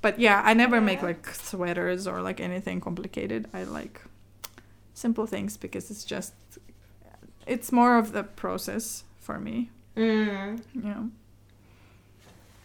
[0.00, 3.48] But yeah, I never make like sweaters or like anything complicated.
[3.52, 4.00] I like
[4.94, 6.32] simple things because it's just
[7.46, 9.70] it's more of the process for me.
[9.96, 10.60] Mm.
[10.72, 11.02] Yeah.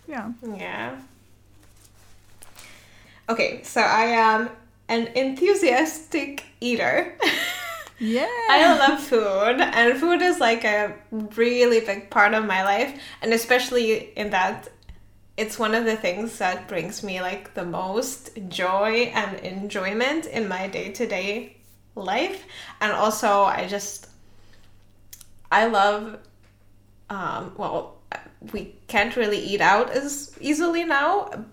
[0.07, 0.31] Yeah.
[0.55, 0.99] Yeah.
[3.29, 4.49] Okay, so I am
[4.87, 7.17] an enthusiastic eater.
[7.97, 8.27] Yeah.
[8.49, 10.93] I love food, and food is like a
[11.35, 14.67] really big part of my life, and especially in that
[15.37, 20.47] it's one of the things that brings me like the most joy and enjoyment in
[20.47, 21.57] my day to day
[21.95, 22.45] life.
[22.79, 24.07] And also, I just,
[25.51, 26.19] I love,
[27.09, 27.97] um, well,
[28.53, 31.45] we can't really eat out as easily now.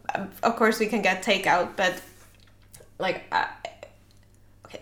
[0.42, 2.00] Of course, we can get takeout, but
[3.02, 3.44] like, uh,
[4.64, 4.80] okay,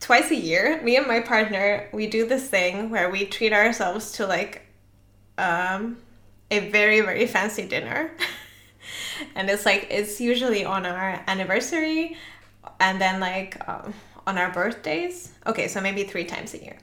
[0.00, 4.12] twice a year, me and my partner, we do this thing where we treat ourselves
[4.12, 4.66] to like,
[5.38, 5.96] um,
[6.52, 8.10] a very very fancy dinner.
[9.36, 12.16] And it's like it's usually on our anniversary
[12.80, 13.94] and then like um,
[14.26, 15.32] on our birthdays.
[15.46, 16.76] Okay so maybe three times a year.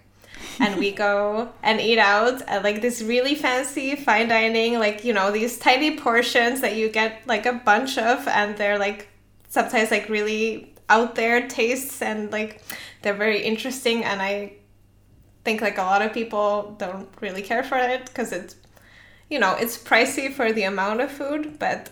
[0.59, 5.13] And we go and eat out at like this really fancy fine dining like you
[5.13, 9.09] know these tiny portions that you get like a bunch of and they're like
[9.50, 12.62] sometimes like really out there tastes and like
[13.02, 14.54] they're very interesting and i
[15.43, 18.56] think like a lot of people don't really care for it because it's
[19.30, 21.89] you know, it's pricey for the amount of food, but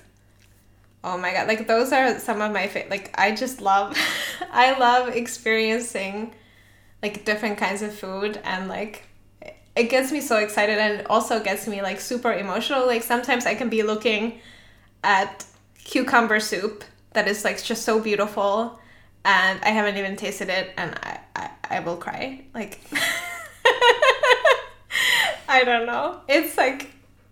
[1.04, 3.96] oh my god, like those are some of my favorite like I just love
[4.52, 6.34] I love experiencing
[7.04, 9.04] like different kinds of food and like
[9.76, 12.88] it gets me so excited and it also gets me like super emotional.
[12.88, 14.40] Like sometimes I can be looking
[15.04, 15.46] at
[15.84, 16.84] cucumber soup
[17.14, 18.80] that is like just so beautiful
[19.26, 22.46] and I haven't even tasted it and I, I, I will cry.
[22.54, 22.80] Like
[25.50, 26.22] I don't know.
[26.28, 26.92] It's like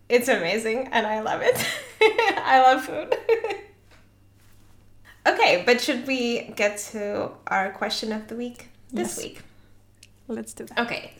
[0.09, 1.65] it's amazing and I love it.
[2.01, 3.15] I love food.
[5.27, 9.23] okay, but should we get to our question of the week this Yes.
[9.23, 9.41] week?
[10.27, 10.79] Let's do that.
[10.79, 11.13] Okay.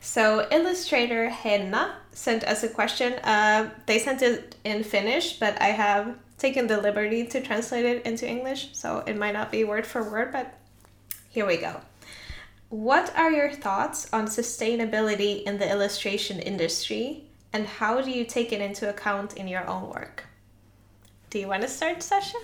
[0.00, 3.14] So illustrator Henna sent us a question.
[3.24, 8.04] Uh, they sent it in Finnish, but I have taken the liberty to translate it
[8.04, 10.46] into English, so it might not be word for word, but
[11.30, 11.80] here we go.
[12.68, 17.24] What are your thoughts on sustainability in the illustration industry,
[17.54, 20.26] and how do you take it into account in your own work?
[21.30, 22.36] Do you want to start, Sasha?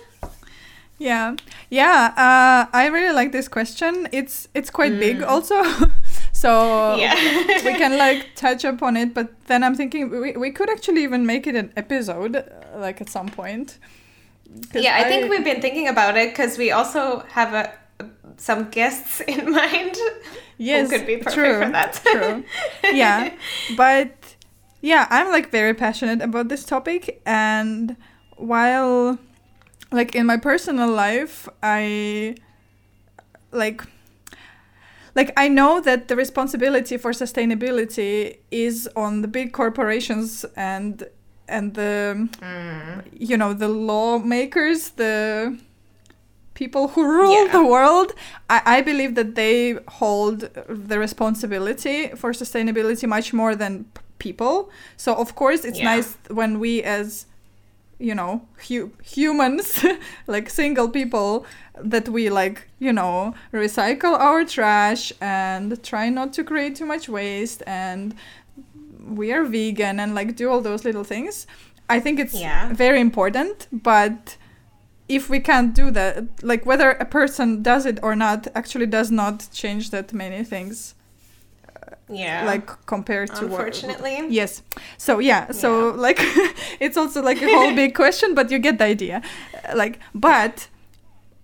[0.97, 1.35] Yeah,
[1.69, 1.99] yeah.
[2.25, 4.07] Uh, I really like this question.
[4.11, 5.57] It's it's quite big also,
[6.41, 7.15] so Yeah.
[7.67, 9.13] we can like touch upon it.
[9.13, 12.43] But then I'm thinking we, we could actually even make it an episode, uh,
[12.85, 13.77] like at some point
[14.73, 17.65] Yeah, I, think we've been thinking about it because we also have a
[18.37, 19.95] some guests in mind.
[20.57, 21.93] yes, who could be perfect true, for that.
[22.03, 22.43] true.
[22.83, 23.33] Yeah,
[23.77, 24.11] but
[24.81, 27.95] yeah, I'm like very passionate about this topic, and
[28.37, 29.17] while
[29.91, 32.35] like in my personal life, I
[33.51, 33.83] like
[35.15, 41.03] like I know that the responsibility for sustainability is on the big corporations and
[41.47, 43.03] and the Mm.
[43.29, 45.57] you know the lawmakers the
[46.53, 47.51] people who rule Yeah.
[47.51, 48.13] the world
[48.49, 50.39] I, I believe that they hold
[50.91, 55.95] the responsibility for sustainability much more than p- people so of course it's Yeah.
[55.95, 57.25] nice when we as
[58.01, 59.85] you know hu- humans
[60.27, 61.45] like single people
[61.93, 67.07] that we like you know recycle our trash and try not to create too much
[67.09, 68.13] waste and
[69.07, 71.47] we are vegan and like do all those little things
[71.89, 72.73] i think it's Yeah.
[72.73, 74.37] very important but
[75.09, 79.11] if we can't do that like whether a person does it or not actually does
[79.11, 80.95] not change that many things
[82.11, 82.45] Yeah.
[82.45, 84.27] like compared to what unfortunately.
[84.29, 84.61] Yes.
[84.97, 86.17] So yeah, so like
[86.79, 89.21] it's also like a whole big question, but you get the idea.
[89.73, 90.67] Like but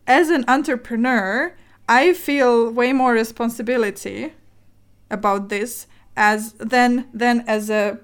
[0.05, 1.53] as an entrepreneur,
[1.89, 4.33] I feel way more responsibility
[5.09, 7.97] about this as than than as a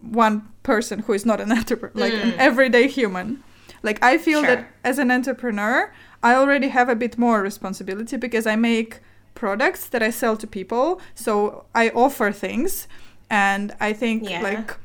[0.00, 2.38] one person who is not an entrepreneur, like an Mm.
[2.38, 3.42] everyday human.
[3.82, 5.92] Like I feel that as an entrepreneur,
[6.22, 9.00] I already have a bit more responsibility because I make
[9.34, 11.00] products that I sell to people.
[11.14, 12.86] So I offer things,
[13.30, 14.42] and I think Yeah.
[14.42, 14.76] like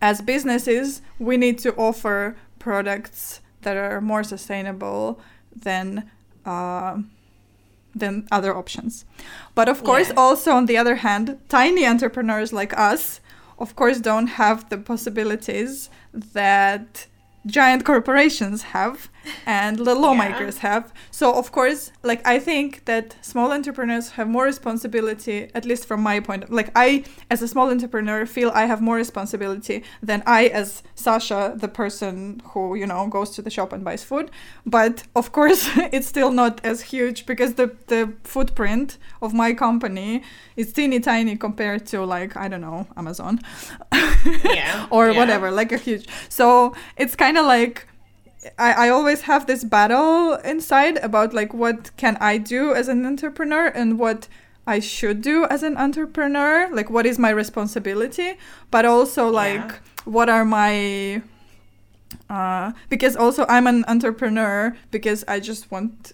[0.00, 5.20] as businesses, we need to offer products that are more sustainable
[5.64, 6.10] than
[6.46, 6.96] uh,
[7.94, 9.04] than other options.
[9.54, 10.14] But of course, Yeah.
[10.16, 13.20] also on the other hand, tiny entrepreneurs like us,
[13.58, 17.06] of course, don't have the possibilities that
[17.46, 19.08] giant corporations have
[19.46, 20.92] and the lawmakers have.
[21.10, 26.02] So of course, like I think that small entrepreneurs have more responsibility, at least from
[26.02, 26.44] my point.
[26.44, 30.82] Of, Like I, as a small entrepreneur, feel I have more responsibility than I, as
[30.94, 34.30] Sasha, the person who you know goes to the shop and buys food.
[34.66, 40.22] But of course, it's still not as huge because the the footprint of my company
[40.56, 43.40] is teeny tiny compared to like I don't know Amazon
[44.44, 44.86] Yeah.
[44.90, 45.18] or yeah.
[45.18, 46.06] whatever, like a huge.
[46.28, 47.86] So it's kind of like
[48.58, 53.04] I, I always have this battle inside about like what can I do as an
[53.04, 54.28] entrepreneur and what
[54.66, 58.34] I should do as an entrepreneur, like what is my responsibility,
[58.70, 59.76] but also like Yeah.
[60.04, 61.22] what are my
[62.30, 66.12] uh because also I'm an entrepreneur because I just want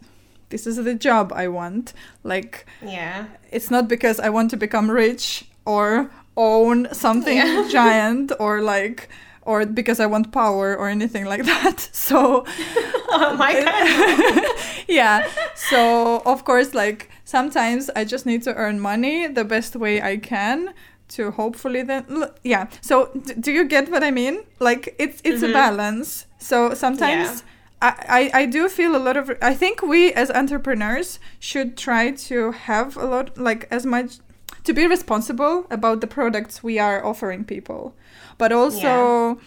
[0.50, 1.92] this is the job I want.
[2.22, 3.26] Like Yeah.
[3.50, 7.68] it's not because I want to become rich or own something Yeah.
[7.70, 9.08] giant or like
[9.46, 11.80] or because I want power or anything like that.
[11.92, 12.44] So
[13.16, 14.56] Oh my god.
[14.88, 15.28] yeah.
[15.54, 20.16] So of course like sometimes I just need to earn money the best way I
[20.18, 20.74] can
[21.08, 22.66] to hopefully then yeah.
[22.80, 24.42] So d- do you get what I mean?
[24.60, 25.52] Like it's it's a Mhm.
[25.52, 26.26] balance.
[26.38, 27.44] So sometimes
[27.82, 32.10] I, I, I do feel a lot of I think we as entrepreneurs should try
[32.28, 34.18] to have a lot like as much
[34.64, 37.94] to be responsible about the products we are offering people.
[38.38, 39.38] But also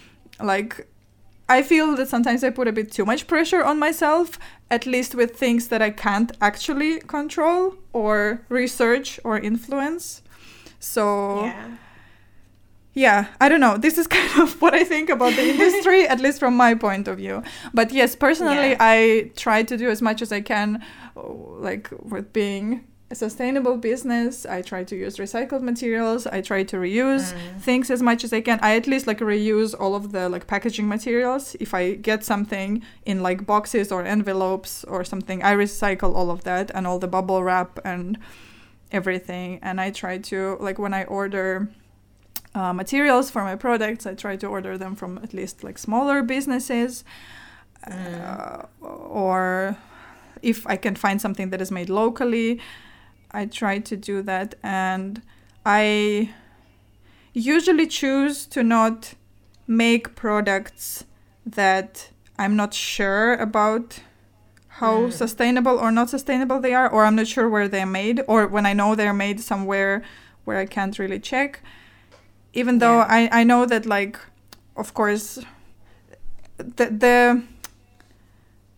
[0.41, 0.87] like
[1.49, 4.37] I feel that sometimes I put a bit too much pressure on myself,
[4.69, 10.21] at least with things that I can't actually control or research or influence.
[10.79, 11.67] So Yeah.
[12.93, 13.77] yeah, I don't know.
[13.77, 17.07] This is kind of what I think about the industry, at least from my point
[17.07, 17.43] of view.
[17.73, 18.77] But yes, personally, Yeah.
[18.81, 20.83] I try to do as much as I can,
[21.15, 24.45] like with being a sustainable business.
[24.45, 26.27] I try to use recycled materials.
[26.27, 27.61] I try to reuse Mm.
[27.61, 28.59] things as much as I can.
[28.61, 31.55] I at least like reuse all of the like packaging materials.
[31.59, 36.43] If I get something in like boxes or envelopes or something, I recycle all of
[36.43, 38.17] that and all the bubble wrap and
[38.91, 39.59] everything.
[39.61, 41.69] And I try to like when I order
[42.55, 46.23] uh, materials for my products, I try to order them from at least like smaller
[46.23, 47.03] businesses,
[47.89, 49.77] uh, or
[50.41, 52.59] if I can find something that is made locally,
[53.31, 54.55] I try to do that.
[54.63, 55.21] And
[55.65, 56.31] I
[57.33, 59.13] usually choose to not
[59.67, 61.03] make products
[61.45, 62.09] that
[62.39, 63.99] I'm not sure about
[64.79, 65.13] how Mm.
[65.13, 68.65] sustainable or not sustainable they are, or I'm not sure where they're made, or when
[68.65, 70.03] I know they're made somewhere
[70.45, 71.61] where I can't really check.
[72.53, 73.07] Even though Yeah.
[73.09, 74.17] I, I know that like
[74.75, 75.39] of course
[76.57, 77.43] the the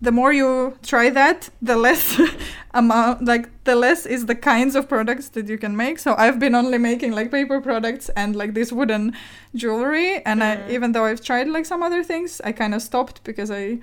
[0.02, 2.20] the more you try that, the less
[2.74, 6.00] amount like the less is the kinds of products that you can make.
[6.00, 9.14] So I've been only making like paper products and like this wooden
[9.56, 10.70] jewelry and I Mm.
[10.70, 13.80] even though I've tried like some other things, I kind of stopped because I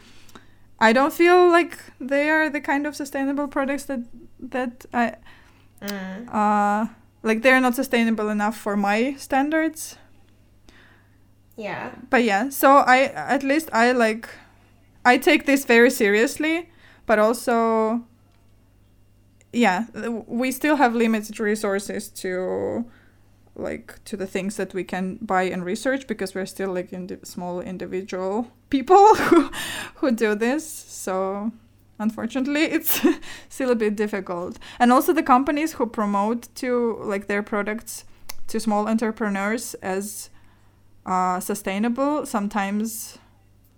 [0.80, 4.00] I don't feel like they are the kind of sustainable products that
[4.52, 5.14] that I
[5.82, 6.28] Mm.
[6.32, 6.86] uh
[7.22, 9.98] like they're not sustainable enough for my standards.
[11.56, 11.90] Yeah.
[12.10, 14.28] But yeah, so I at least I like
[15.07, 16.68] I take this very seriously,
[17.07, 18.04] but also
[19.52, 19.86] yeah,
[20.26, 22.84] we still have limited resources to
[23.54, 27.18] like to the things that we can buy and research because we're still like indi-
[27.22, 29.50] small individual people who
[29.94, 30.68] who do this.
[30.68, 31.52] So
[31.98, 33.00] unfortunately, it's
[33.48, 34.59] still a bit difficult.
[34.78, 38.04] And also the companies who promote to like their products
[38.48, 40.30] to small entrepreneurs as
[41.07, 43.18] uh, sustainable sometimes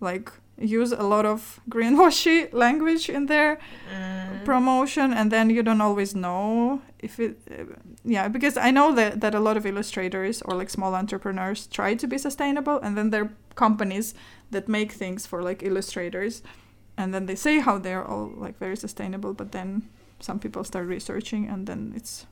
[0.00, 3.58] like use a lot of greenwashy language in their
[3.92, 4.44] Mm.
[4.44, 7.64] promotion and then you don't always know if it uh,
[8.04, 11.94] yeah because i know that, that a lot of illustrators or like small entrepreneurs try
[11.94, 14.14] to be sustainable and then there are companies
[14.50, 16.42] that make things for like illustrators
[16.98, 19.82] and then they say how they're all like very sustainable but then
[20.20, 22.26] some people start researching and then it's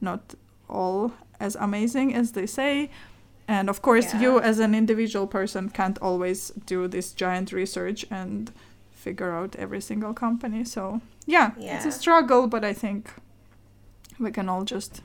[0.00, 0.34] not
[0.68, 2.90] all as amazing as they say
[3.48, 8.52] and of course you as an individual person can't always do this giant research and
[8.90, 13.12] figure out every single company so yeah, it's a struggle but i think
[14.18, 15.02] we can all just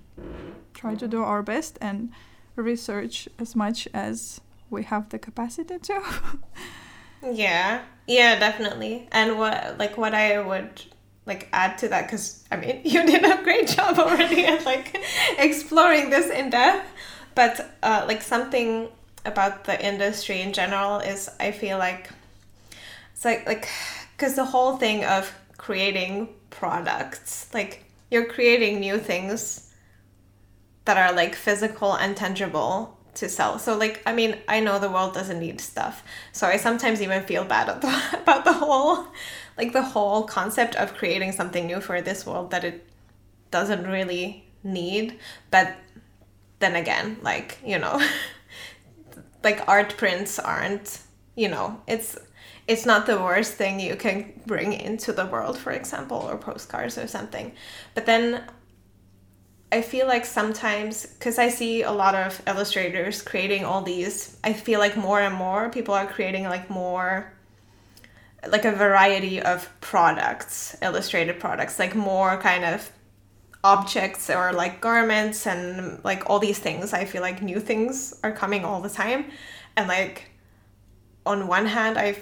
[0.73, 2.11] try to do our best and
[2.55, 6.01] research as much as we have the capacity to
[7.23, 7.83] Yeah.
[8.07, 9.07] Yeah, definitely.
[9.11, 10.83] And what like what I would
[11.25, 14.97] like add to that because I mean you did a great job already at like
[15.37, 16.87] exploring this in depth.
[17.35, 18.89] But uh, like something
[19.25, 22.09] about the industry in general is I feel like
[23.13, 23.67] it's like like
[24.17, 29.71] because the whole thing of creating products like you're creating new things
[30.85, 33.59] that are like physical and tangible to sell.
[33.59, 36.03] So like I mean, I know the world doesn't need stuff.
[36.31, 39.07] So I sometimes even feel bad the, about the whole
[39.57, 42.87] like the whole concept of creating something new for this world that it
[43.51, 45.19] doesn't really need.
[45.51, 45.75] But
[46.61, 48.01] then again, like, you know,
[49.43, 50.99] like art prints aren't,
[51.35, 52.17] you know, it's
[52.67, 56.97] it's not the worst thing you can bring into the world, for example, or postcards
[56.97, 57.51] or something.
[57.95, 58.43] But then
[59.71, 64.53] I feel like sometimes, because I see a lot of illustrators creating all these, I
[64.53, 67.33] feel like more and more people are creating like more,
[68.47, 72.91] like a variety of products, illustrated products, like more kind of
[73.63, 76.93] objects or like garments and like all these things.
[76.93, 79.25] I feel like new things are coming all the time.
[79.77, 80.31] And like,
[81.25, 82.17] on one hand, I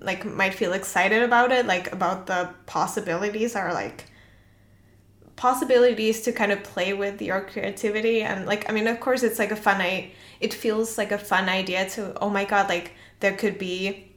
[0.00, 4.06] like might feel excited about it, like about the possibilities are like
[5.36, 9.40] possibilities to kind of play with your creativity and like i mean of course it's
[9.40, 10.08] like a fun i
[10.40, 14.12] it feels like a fun idea to oh my god like there could be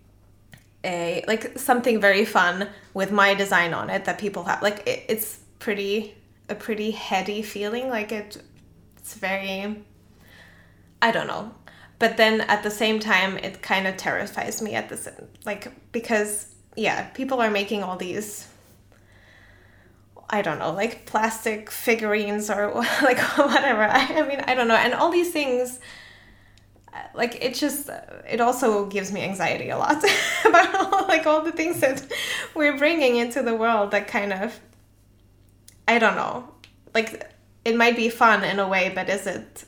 [0.84, 5.04] a like something very fun with my design on it that people have like it,
[5.08, 6.16] it's pretty
[6.50, 8.42] a pretty heady feeling like it
[8.98, 9.84] it's very
[11.02, 11.52] i don't know
[11.98, 15.08] but then at the same time it kind of terrifies me at this
[15.46, 18.48] like because yeah people are making all these
[20.30, 23.84] I don't know, like plastic figurines or like whatever.
[23.84, 24.76] I, mean, I don't know.
[24.76, 25.80] And all these things,
[27.14, 27.90] like it just,
[28.30, 30.04] it also gives me anxiety a lot
[30.46, 32.06] about all, like all the things that
[32.56, 34.60] we're bringing into the world that kind of,
[35.88, 36.48] I don't know,
[36.94, 37.30] like
[37.64, 39.66] it might be fun in a way, but is it,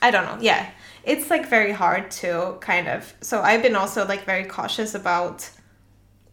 [0.00, 0.38] I don't know.
[0.40, 0.70] Yeah.
[1.02, 5.48] It's like very hard to kind of, so I've been also like very cautious about,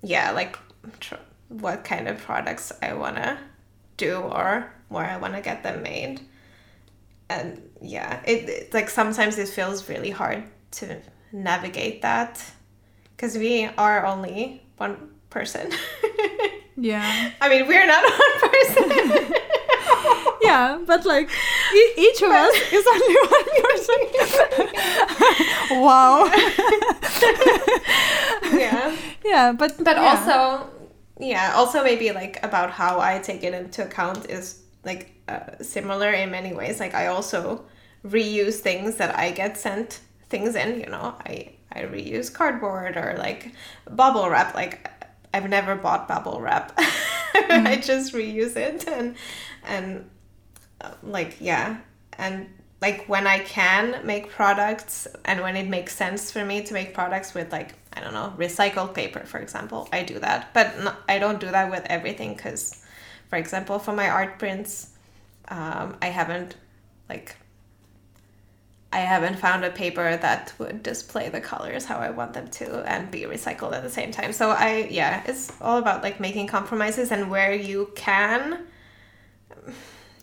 [0.04, 0.58] yeah, like,
[1.00, 1.16] tr-
[1.50, 3.38] what kind of products I want to
[3.96, 6.22] do or where I want to get them made.
[7.30, 12.44] And yeah, it, it like sometimes it feels really hard to navigate that
[13.16, 15.72] because we are only one person.
[16.78, 17.32] yeah.
[17.42, 19.34] I mean, we're not one person.
[20.42, 24.00] yeah, but like e- each of us is only one person.
[25.82, 26.26] wow.
[28.58, 28.96] yeah.
[29.26, 30.10] Yeah, but but yeah.
[30.10, 30.70] also
[31.20, 36.12] yeah also maybe like about how i take it into account is like uh, similar
[36.12, 37.66] in many ways like i also
[38.06, 40.00] reuse things that i get sent
[40.30, 43.52] things in you know i i reuse cardboard or like
[43.90, 44.92] bubble wrap like
[45.34, 46.78] i've never bought bubble wrap.
[47.38, 47.68] Mm.
[47.68, 49.16] i just reuse it and
[49.64, 50.10] and
[50.82, 51.78] uh, like yeah.
[52.18, 52.50] And
[52.82, 56.94] like when I can make products and when it makes sense for me to make
[56.94, 60.54] products with like I don't know recycled paper for example I do that.
[60.54, 62.84] But no, I don't do that with everything because
[63.30, 64.92] for example for my art prints
[65.50, 66.56] um, I haven't
[67.10, 67.36] like
[68.92, 72.90] I haven't found a paper that would display the colors how I want them to
[72.90, 74.32] and be recycled at the same time.
[74.32, 78.66] So I yeah it's all about like making compromises and where you can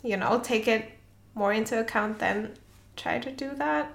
[0.03, 0.89] you know take it
[1.35, 2.55] more into account than
[2.95, 3.91] try to do that.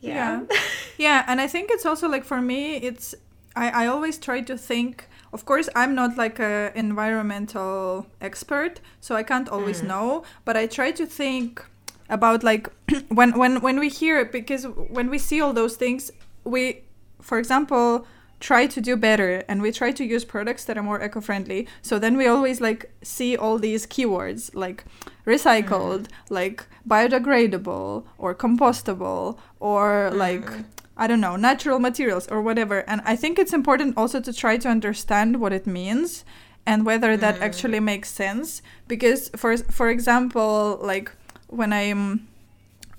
[0.00, 0.42] Yeah.
[0.50, 0.60] Yeah,
[0.98, 3.14] yeah and i think it's also like for me it's
[3.54, 9.14] I, I always try to think of course i'm not like a environmental expert so
[9.14, 9.88] i can't always mm.
[9.88, 11.62] know but i try to think
[12.10, 12.68] about like
[13.08, 16.10] when when when we hear it because when we see all those things
[16.44, 16.82] we
[17.20, 18.06] for example
[18.40, 21.98] try to do better and we try to use products that are more eco-friendly so
[21.98, 24.84] then we always like see all these keywords like
[25.26, 26.08] recycled mm.
[26.30, 30.16] like biodegradable or compostable or mm.
[30.16, 30.50] like
[30.96, 34.56] i don't know natural materials or whatever and i think it's important also to try
[34.56, 36.24] to understand what it means
[36.66, 37.42] and whether that mm.
[37.42, 41.12] actually makes sense because for for example like
[41.50, 42.26] when i'm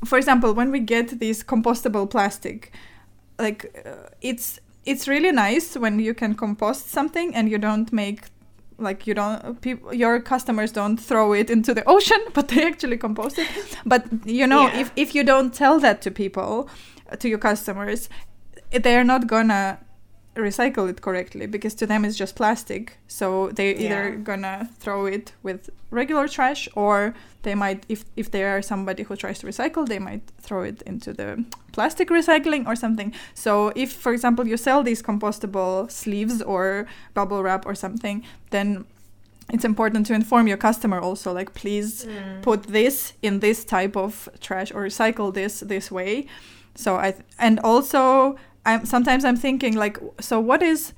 [0.05, 2.71] for example when we get this compostable plastic
[3.39, 8.25] like uh, it's it's really nice when you can compost something and you don't make
[8.77, 12.97] like you don't people your customers don't throw it into the ocean but they actually
[12.97, 13.47] compost it
[13.85, 14.81] but you know yeah.
[14.81, 16.67] if, if you don't tell that to people
[17.19, 18.09] to your customers
[18.71, 19.77] they're not gonna
[20.35, 24.15] recycle it correctly because to them it's just plastic so they either Yeah.
[24.23, 27.13] gonna throw it with regular trash or
[27.43, 30.81] they might if if there are somebody who tries to recycle they might throw it
[30.85, 31.43] into the
[31.73, 37.43] plastic recycling or something so if for example you sell these compostable sleeves or bubble
[37.43, 38.85] wrap or something then
[39.53, 42.41] it's important to inform your customer also like please Mm.
[42.41, 46.25] put this in this type of trash or recycle this this way
[46.75, 48.35] so i th- and also
[48.65, 50.93] i'm sometimes i'm thinking like so what is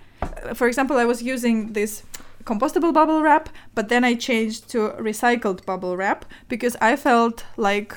[0.54, 2.04] for example i was using this
[2.44, 7.96] compostable bubble wrap but then i changed to recycled bubble wrap because i felt like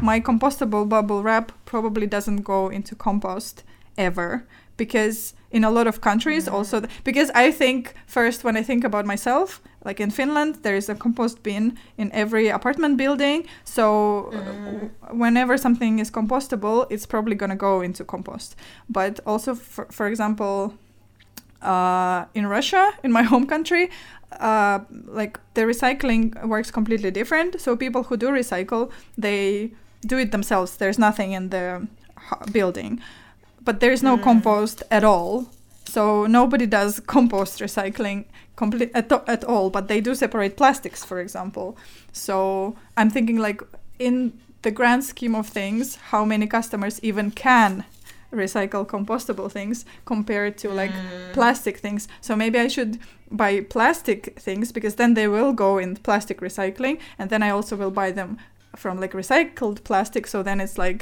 [0.00, 3.64] my compostable bubble wrap probably doesn't go into compost
[3.96, 4.46] ever
[4.78, 8.84] because in a lot of countries also th- because i think first when i think
[8.84, 13.44] about myself like in finland there is a compost bin in every apartment building.
[13.64, 13.84] So
[14.32, 14.38] uh,
[14.68, 14.90] Mm.
[15.24, 18.56] whenever something is compostable it's probably going to go into compost.
[18.88, 20.74] But also for, for example
[21.62, 23.90] uh, in russia in my home country
[24.40, 24.78] uh,
[25.20, 27.60] like the recycling works completely different.
[27.60, 29.70] So people who do recycle they
[30.06, 30.76] do it themselves.
[30.76, 31.86] There's nothing in the
[32.52, 33.00] building
[33.68, 34.22] but there is no Mm.
[34.28, 35.32] compost at all
[35.94, 36.02] so
[36.38, 38.18] nobody does compost recycling
[38.62, 41.68] complete at, at all but they do separate plastics for example
[42.12, 42.36] so
[42.98, 43.60] i'm thinking like
[43.98, 44.14] in
[44.66, 47.84] the grand scheme of things how many customers even can
[48.42, 51.32] recycle compostable things compared to like Mm.
[51.38, 52.92] plastic things so maybe i should
[53.42, 57.74] buy plastic things because then they will go in plastic recycling and then i also
[57.80, 58.30] will buy them
[58.82, 61.00] from like recycled plastic so then it's like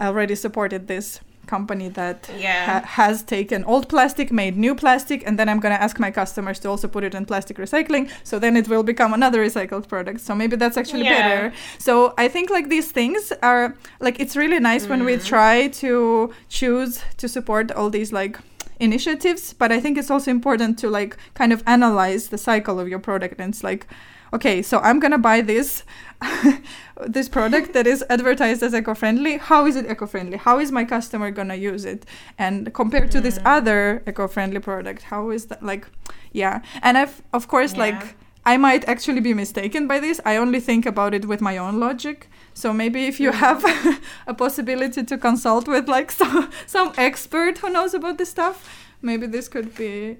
[0.00, 2.64] i already supported this company that Yeah.
[2.66, 6.58] ha- has taken old plastic, made new plastic, and then I'm gonna ask my customers
[6.60, 8.10] to also put it in plastic recycling.
[8.24, 10.20] So then it will become another recycled product.
[10.20, 11.16] So maybe that's actually Yeah.
[11.28, 11.52] better.
[11.78, 15.24] So I think like these things are like it's really nice when we Mhm.
[15.24, 18.38] try to choose to support all these like
[18.78, 22.88] initiatives, but I think it's also important to like kind of analyze the cycle of
[22.88, 23.40] your product.
[23.40, 23.86] And it's like,
[24.32, 25.84] okay, so I'm gonna buy this
[27.06, 29.36] this product that is advertised as eco-friendly.
[29.38, 30.38] How is it eco-friendly?
[30.38, 32.06] How is my customer gonna use it?
[32.38, 33.42] And compared to this Mm.
[33.56, 35.86] other eco-friendly product, how is that like?
[36.32, 37.80] Yeah, and I've of course Yeah.
[37.86, 38.02] like
[38.48, 40.20] I might actually be mistaken by this.
[40.24, 42.28] I only think about it with my own logic.
[42.54, 43.38] So maybe if you Mhm.
[43.46, 43.64] have
[44.26, 48.56] a possibility to consult with like some some expert who knows about this stuff,
[49.02, 50.16] maybe this could be.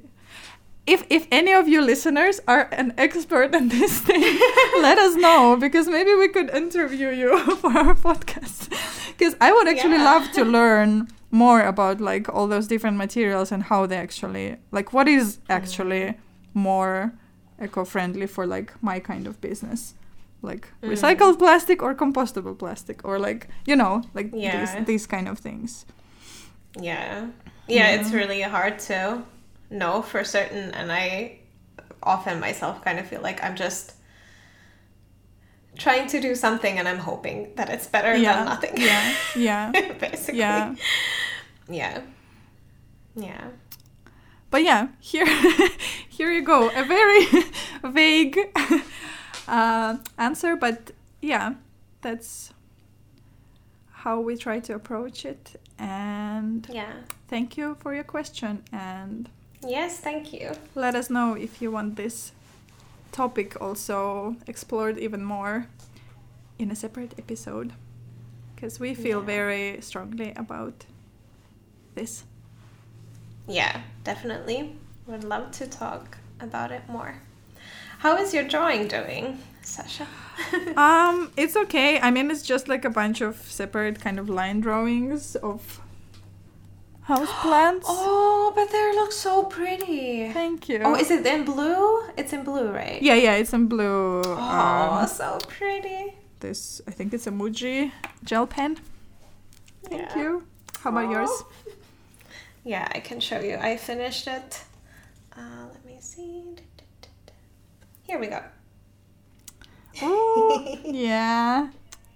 [0.87, 4.23] If if any of you listeners are an expert in this thing,
[4.83, 8.69] let us know because maybe we could interview you for our podcast.
[9.19, 10.13] Because I would actually Yeah.
[10.13, 14.93] love to learn more about like all those different materials and how they actually like
[14.93, 16.15] what is actually
[16.55, 17.13] more
[17.61, 19.95] eco-friendly for like my kind of business
[20.43, 20.91] like Mm.
[20.93, 24.57] recycled plastic or compostable plastic or like you know like Yeah.
[24.57, 25.85] these these kind of things
[26.81, 27.27] Yeah.
[27.69, 29.23] Yeah, it's really hard to
[29.71, 31.39] know for certain and I
[32.03, 33.95] often myself kind of feel like I'm just
[35.77, 38.73] trying to do something and I'm hoping that it's better yeah than nothing.
[38.77, 40.39] yeah yeah Basically.
[40.39, 40.75] yeah
[41.69, 42.01] Yeah.
[43.15, 43.49] Yeah.
[44.51, 45.27] but yeah here
[46.09, 47.27] here you go a very
[47.93, 48.39] vague
[49.49, 51.55] uh, answer but yeah
[52.03, 52.53] that's
[53.91, 56.93] how we try to approach it and Yeah.
[57.29, 59.29] thank you for your question and
[59.67, 60.53] Yes, thank you.
[60.75, 62.33] let us know if you want this
[63.13, 65.67] topic also explored even more
[66.59, 67.73] in a separate episode
[68.55, 69.27] because we feel Yeah.
[69.27, 70.87] very strongly about
[71.95, 72.25] this
[73.49, 74.77] Yeah, definitely.
[75.07, 77.15] Would love to talk about it more.
[77.99, 80.07] How is your drawing doing, Sasha?
[80.77, 84.61] um it's okay i mean it's just like a bunch of separate kind of line
[84.61, 85.81] drawings of
[87.07, 90.31] house plants Oh, but they look so pretty.
[90.33, 92.03] thank you Oh, is it in blue?
[92.17, 93.01] It's in blue, right?
[93.01, 96.15] yeah yeah it's in blue Oh, um, so pretty.
[96.41, 97.93] this i think it's a muji
[98.25, 98.77] gel pen
[99.89, 100.19] thank Yeah.
[100.19, 100.31] you
[100.81, 101.31] how about yours
[102.69, 103.55] Yeah, I can show you.
[103.63, 104.65] I finished it.
[105.39, 106.43] Uh, let me see.
[108.03, 108.43] Here we go.
[110.03, 111.69] Ooh, yeah,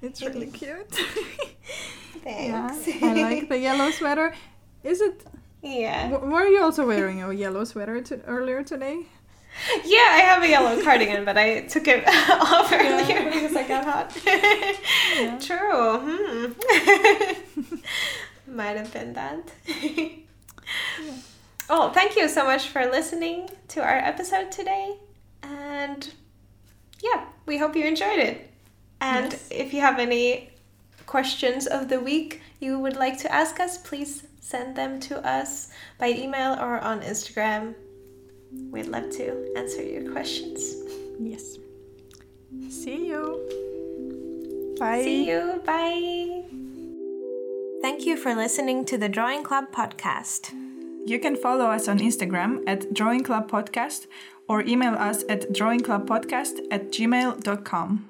[0.02, 0.90] it's really cute.
[2.26, 3.00] yeah, Thanks.
[3.00, 4.34] I like the yellow sweater.
[4.85, 5.23] Is it?
[5.62, 6.09] yeah.
[6.11, 9.02] w- Were you also wearing a yellow sweater to, earlier today?
[9.85, 13.02] Yeah, I have a yellow cardigan, but I took it off Yeah.
[13.02, 14.16] earlier because I got hot.
[14.24, 15.39] Yeah.
[15.39, 15.98] True.
[16.05, 16.52] Hmm.
[18.47, 19.51] Might have been that.
[21.69, 24.97] Oh, thank you so much for listening to our episode today.
[25.43, 26.09] And
[27.02, 28.51] yeah, we hope you enjoyed it.
[29.01, 29.48] And Yes.
[29.51, 30.51] if you have any
[31.07, 35.70] questions of the week you would like to ask us, please send them to us
[35.98, 37.74] by email or on Instagram.
[38.70, 40.74] We'd love to answer your questions.
[41.20, 41.58] Yes.
[42.68, 44.76] See you.
[44.78, 45.02] Bye.
[45.02, 45.62] See you.
[45.64, 46.44] Bye.
[47.82, 50.52] Thank you for listening to the Drawing Club podcast.
[51.06, 54.06] You can follow us on Instagram at Drawing Club Podcast
[54.48, 58.08] or email us at drawingclubpodcast at gmail.com.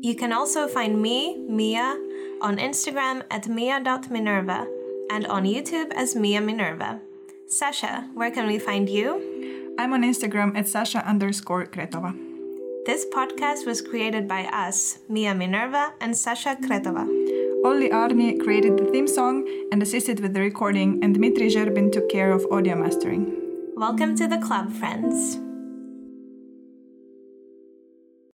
[0.00, 1.96] You can also find me, Mia,
[2.40, 4.66] on Instagram at mia.minerva
[5.10, 7.00] and on YouTube as Mia Minerva.
[7.46, 9.74] Sasha, where can we find you?
[9.78, 12.14] I'm on Instagram at Sasha underscore Kretova.
[12.86, 17.06] This podcast was created by us, Mia Minerva and Sasha Kretova.
[17.64, 22.08] Olli Arni created the theme song and assisted with the recording, and Dmitry Zherbin took
[22.08, 23.34] care of audio mastering.
[23.76, 25.38] Welcome to the club, friends.